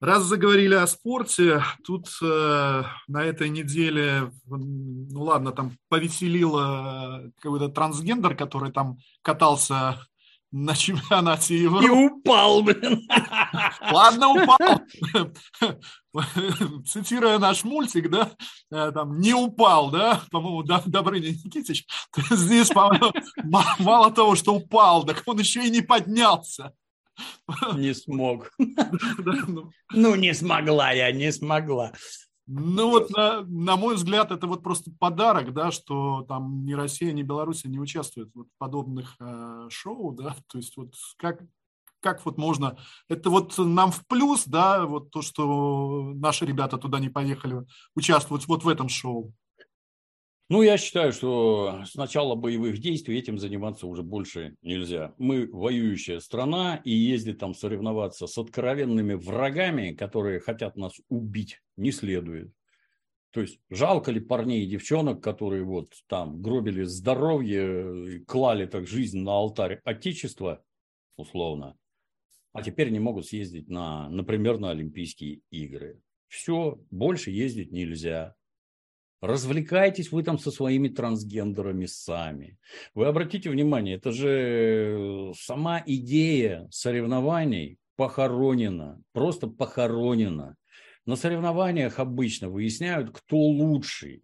[0.00, 7.68] Раз заговорили о спорте, тут э, на этой неделе, ну ладно, там повеселило э, какой-то
[7.68, 9.98] трансгендер, который там катался
[10.52, 11.86] на чемпионате Европы.
[11.86, 13.06] И упал, блин.
[13.90, 14.58] Ладно, упал.
[16.86, 18.32] Цитируя наш мультик, да,
[18.70, 21.86] э, там, не упал, да, по-моему, Добрыня Никитич.
[22.30, 23.12] Здесь, по-моему,
[23.78, 26.72] мало того, что упал, так он еще и не поднялся.
[27.74, 28.52] Не смог.
[29.90, 31.92] Ну, не смогла я, не смогла.
[32.50, 37.12] Ну вот, на, на мой взгляд, это вот просто подарок, да, что там ни Россия,
[37.12, 41.42] ни Беларусь не участвуют вот в подобных э, шоу, да, то есть вот как,
[42.00, 42.78] как вот можно,
[43.08, 48.46] это вот нам в плюс, да, вот то, что наши ребята туда не поехали участвовать
[48.46, 49.32] вот в этом шоу.
[50.50, 55.14] Ну, я считаю, что с начала боевых действий этим заниматься уже больше нельзя.
[55.18, 61.92] Мы воюющая страна, и ездить там соревноваться с откровенными врагами, которые хотят нас убить, не
[61.92, 62.50] следует.
[63.30, 69.20] То есть жалко ли парней и девчонок, которые вот там гробили здоровье, клали так жизнь
[69.20, 70.64] на алтарь Отечества,
[71.16, 71.76] условно,
[72.58, 76.00] а теперь не могут съездить на, например, на Олимпийские игры.
[76.26, 78.34] Все, больше ездить нельзя.
[79.20, 82.58] Развлекайтесь вы там со своими трансгендерами сами.
[82.94, 90.56] Вы обратите внимание, это же сама идея соревнований похоронена, просто похоронена.
[91.06, 94.22] На соревнованиях обычно выясняют, кто лучший.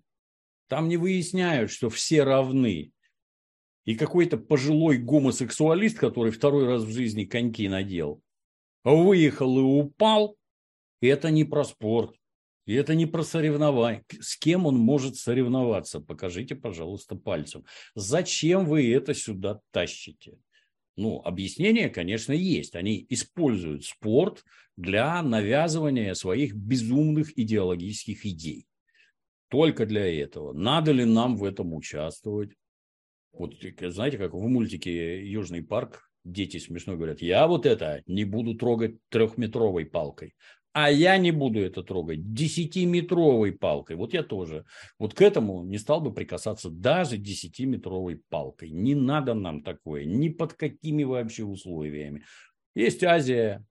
[0.69, 2.93] Там не выясняют, что все равны.
[3.85, 8.23] И какой-то пожилой гомосексуалист, который второй раз в жизни коньки надел,
[8.85, 10.37] выехал и упал,
[11.01, 12.15] это не про спорт.
[12.67, 14.05] И это не про соревнование.
[14.21, 16.01] С кем он может соревноваться?
[16.01, 17.67] Покажите, пожалуйста, пальцем.
[17.95, 20.39] Зачем вы это сюда тащите?
[20.97, 22.75] Ну, объяснение, конечно, есть.
[22.75, 24.45] Они используют спорт
[24.77, 28.67] для навязывания своих безумных идеологических идей.
[29.49, 30.53] только для этого.
[30.53, 32.51] Надо ли нам в этом участвовать?
[33.33, 38.55] Вот знаете, как в мультике «Южный парк» дети смешно говорят, я вот это не буду
[38.55, 40.35] трогать трехметровой палкой,
[40.73, 43.95] а я не буду это трогать десятиметровой палкой.
[43.95, 44.65] Вот я тоже.
[44.99, 48.71] Вот к этому не стал бы прикасаться даже десятиметровой палкой.
[48.71, 52.25] Не надо нам такое, ни под какими вообще условиями.
[52.75, 53.65] Есть Азия,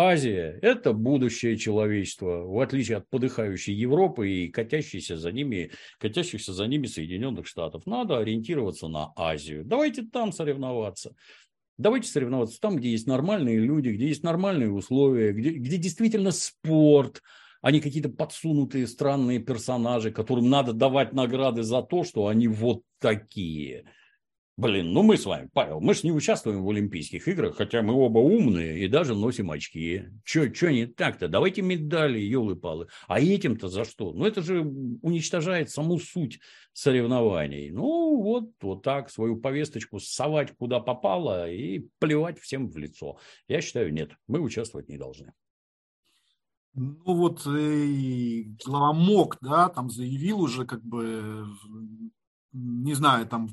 [0.00, 6.66] Азия– это будущее человечества, в отличие от подыхающей Европы и катящихся за ними, катящихся за
[6.66, 7.84] ними Соединенных Штатов.
[7.84, 9.64] Надо ориентироваться на Азию.
[9.64, 11.16] Давайте там соревноваться.
[11.78, 17.22] Давайте соревноваться там, где есть нормальные люди, где есть нормальные условия, где, где действительно спорт,
[17.62, 22.82] а не какие-то подсунутые странные персонажи, которым надо давать награды за то, что они вот
[23.00, 23.84] такие–
[24.58, 27.94] Блин, ну мы с вами, Павел, мы же не участвуем в Олимпийских играх, хотя мы
[27.94, 30.06] оба умные и даже носим очки.
[30.24, 31.28] Че, че не так-то?
[31.28, 32.88] Давайте медали, елы-палы.
[33.06, 34.12] А этим-то за что?
[34.12, 36.40] Ну это же уничтожает саму суть
[36.72, 37.70] соревнований.
[37.70, 43.20] Ну вот, вот так, свою повесточку совать куда попало и плевать всем в лицо.
[43.46, 45.34] Я считаю, нет, мы участвовать не должны.
[46.74, 51.46] Ну вот и глава МОК, да, там заявил уже как бы,
[52.52, 53.50] не знаю, там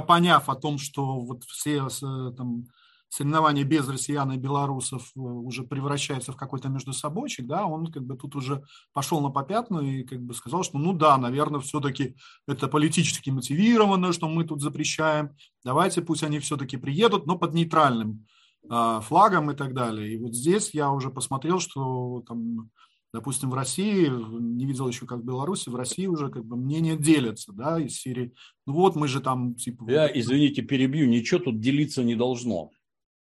[0.00, 1.88] поняв о том, что вот все
[2.36, 2.66] там,
[3.14, 8.02] соревнования без россиян и белорусов э, уже превращаются в какой-то между собойчик, да, он как
[8.04, 12.16] бы тут уже пошел на попятную и как бы сказал, что ну да, наверное, все-таки
[12.48, 15.30] это политически мотивировано, что мы тут запрещаем,
[15.62, 18.26] давайте пусть они все-таки приедут, но под нейтральным
[18.68, 20.14] э, флагом и так далее.
[20.14, 22.70] И вот здесь я уже посмотрел, что там
[23.14, 26.96] допустим, в России, не видел еще как в Беларуси, в России уже как бы мнения
[26.96, 28.34] делятся, да, из серии,
[28.66, 29.88] ну вот мы же там, типа...
[29.88, 32.70] Я, извините, перебью, ничего тут делиться не должно.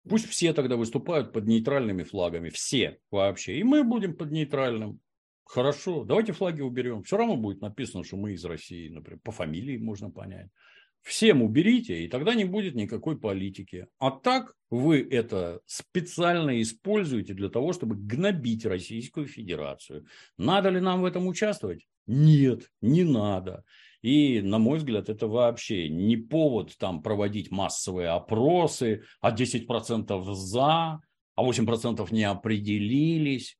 [0.08, 5.00] Пусть все тогда выступают под нейтральными флагами, все вообще, и мы будем под нейтральным.
[5.46, 7.04] Хорошо, давайте флаги уберем.
[7.04, 10.50] Все равно будет написано, что мы из России, например, по фамилии можно понять.
[11.02, 13.88] Всем уберите, и тогда не будет никакой политики.
[14.00, 20.06] А так вы это специально используете для того, чтобы гнобить Российскую Федерацию.
[20.38, 21.88] Надо ли нам в этом участвовать?
[22.06, 23.64] Нет, не надо.
[24.02, 31.02] И, на мой взгляд, это вообще не повод там проводить массовые опросы, а 10% за,
[31.36, 33.58] а 8% не определились.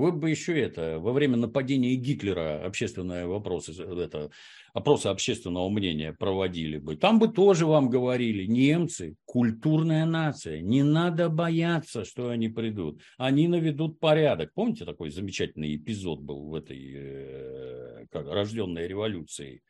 [0.00, 4.30] Вы бы еще это, во время нападения Гитлера общественные вопросы, это,
[4.72, 6.96] опросы общественного мнения проводили бы.
[6.96, 13.02] Там бы тоже вам говорили, немцы, культурная нация, не надо бояться, что они придут.
[13.18, 14.54] Они наведут порядок.
[14.54, 19.62] Помните, такой замечательный эпизод был в этой э, как, рожденной революции?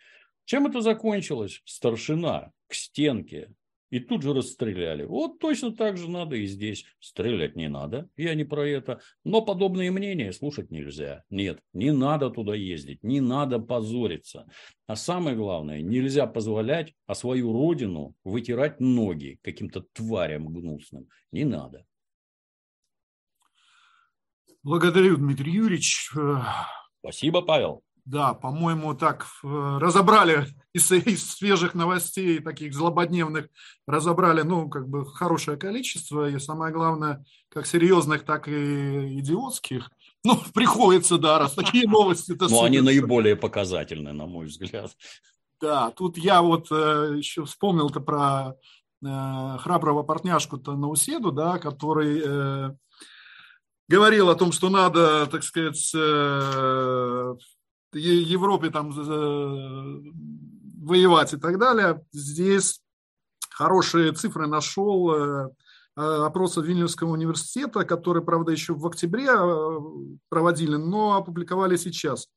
[0.44, 1.60] Чем это закончилось?
[1.64, 3.50] Старшина к стенке
[3.90, 5.04] и тут же расстреляли.
[5.04, 6.84] Вот точно так же надо и здесь.
[7.00, 9.00] Стрелять не надо, я не про это.
[9.24, 11.24] Но подобные мнения слушать нельзя.
[11.28, 14.46] Нет, не надо туда ездить, не надо позориться.
[14.86, 21.08] А самое главное, нельзя позволять о свою родину вытирать ноги каким-то тварям гнусным.
[21.32, 21.84] Не надо.
[24.62, 26.10] Благодарю, Дмитрий Юрьевич.
[27.00, 27.82] Спасибо, Павел.
[28.04, 33.48] Да, по-моему, так э, разобрали из, из свежих новостей, таких злободневных,
[33.86, 39.90] разобрали, ну, как бы хорошее количество, и самое главное, как серьезных, так и идиотских.
[40.22, 42.36] Ну, приходится, да, раз такие новости.
[42.38, 44.90] Ну, они наиболее показательны, на мой взгляд.
[45.62, 48.54] Да, тут я вот э, еще вспомнил-то про
[49.02, 52.70] э, храброго партняшку-то Науседу, да, который э,
[53.90, 57.34] говорил о том, что надо, так сказать, э,
[57.98, 58.92] Европе там
[60.80, 62.02] воевать и так далее.
[62.12, 62.80] Здесь
[63.50, 65.48] хорошие цифры нашел э,
[65.96, 69.78] э, опроса Вильнюсского университета, который, правда, еще в октябре э,
[70.28, 72.28] проводили, но опубликовали сейчас.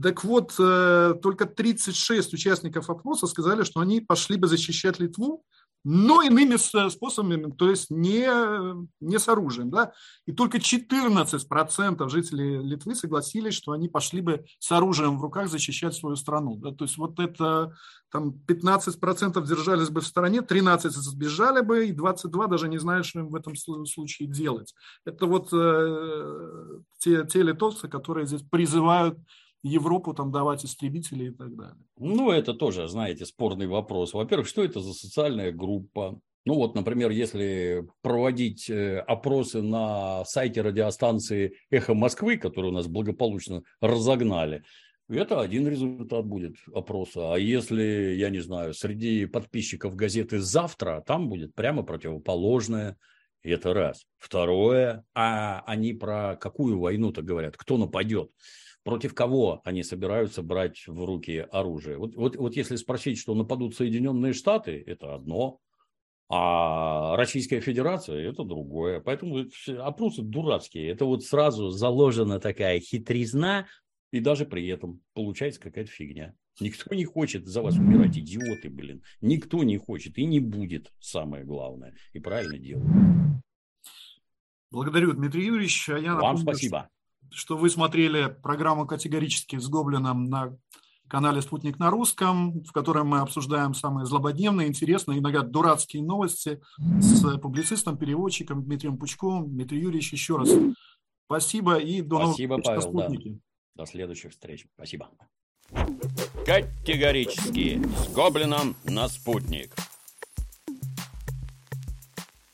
[0.00, 5.42] Так вот, только 36 участников опроса сказали, что они пошли бы защищать Литву,
[5.88, 6.56] но иными
[6.88, 8.26] способами, то есть не,
[9.00, 9.70] не с оружием.
[9.70, 9.92] Да?
[10.26, 15.94] И только 14% жителей Литвы согласились, что они пошли бы с оружием в руках защищать
[15.94, 16.56] свою страну.
[16.56, 16.72] Да?
[16.72, 17.72] То есть вот это
[18.10, 23.20] там 15% держались бы в стороне, 13% сбежали бы, и 22% даже не знают, что
[23.20, 24.74] им в этом случае делать.
[25.04, 29.20] Это вот э, те, те литовцы, которые здесь призывают
[29.66, 31.84] Европу там давать истребители и так далее.
[31.98, 34.14] Ну, это тоже, знаете, спорный вопрос.
[34.14, 36.20] Во-первых, что это за социальная группа?
[36.44, 42.86] Ну вот, например, если проводить э, опросы на сайте радиостанции «Эхо Москвы», которую у нас
[42.86, 44.62] благополучно разогнали,
[45.08, 47.34] это один результат будет опроса.
[47.34, 52.96] А если, я не знаю, среди подписчиков газеты «Завтра», там будет прямо противоположное.
[53.42, 54.06] Это раз.
[54.18, 57.56] Второе, а они про какую войну-то говорят?
[57.56, 58.30] Кто нападет?
[58.86, 61.98] Против кого они собираются брать в руки оружие?
[61.98, 65.58] Вот, вот, вот если спросить, что нападут Соединенные Штаты, это одно,
[66.28, 69.00] а Российская Федерация– это другое.
[69.00, 69.44] Поэтому
[69.80, 70.88] опросы дурацкие.
[70.88, 73.66] Это вот сразу заложена такая хитризна,
[74.12, 76.34] и даже при этом получается какая-то фигня.
[76.60, 79.02] Никто не хочет за вас умирать, идиоты, блин.
[79.20, 81.96] Никто не хочет и не будет, самое главное.
[82.12, 82.88] И правильно делают.
[84.70, 85.88] Благодарю, Дмитрий Юрьевич.
[85.88, 86.88] А я Вам напомню, спасибо.
[87.30, 90.56] Что вы смотрели программу «Категорически с Гоблином» на
[91.08, 96.60] канале «Спутник на русском», в котором мы обсуждаем самые злободневные, интересные, иногда дурацкие новости
[97.00, 99.48] с публицистом, переводчиком Дмитрием Пучковым.
[99.48, 100.50] Дмитрий Юрьевич, еще раз
[101.26, 103.40] спасибо и до спасибо, новых встреч Павел, Да.
[103.76, 104.66] До следующих встреч.
[104.74, 105.10] Спасибо.
[106.46, 109.74] Категорически с Гоблином на «Спутник».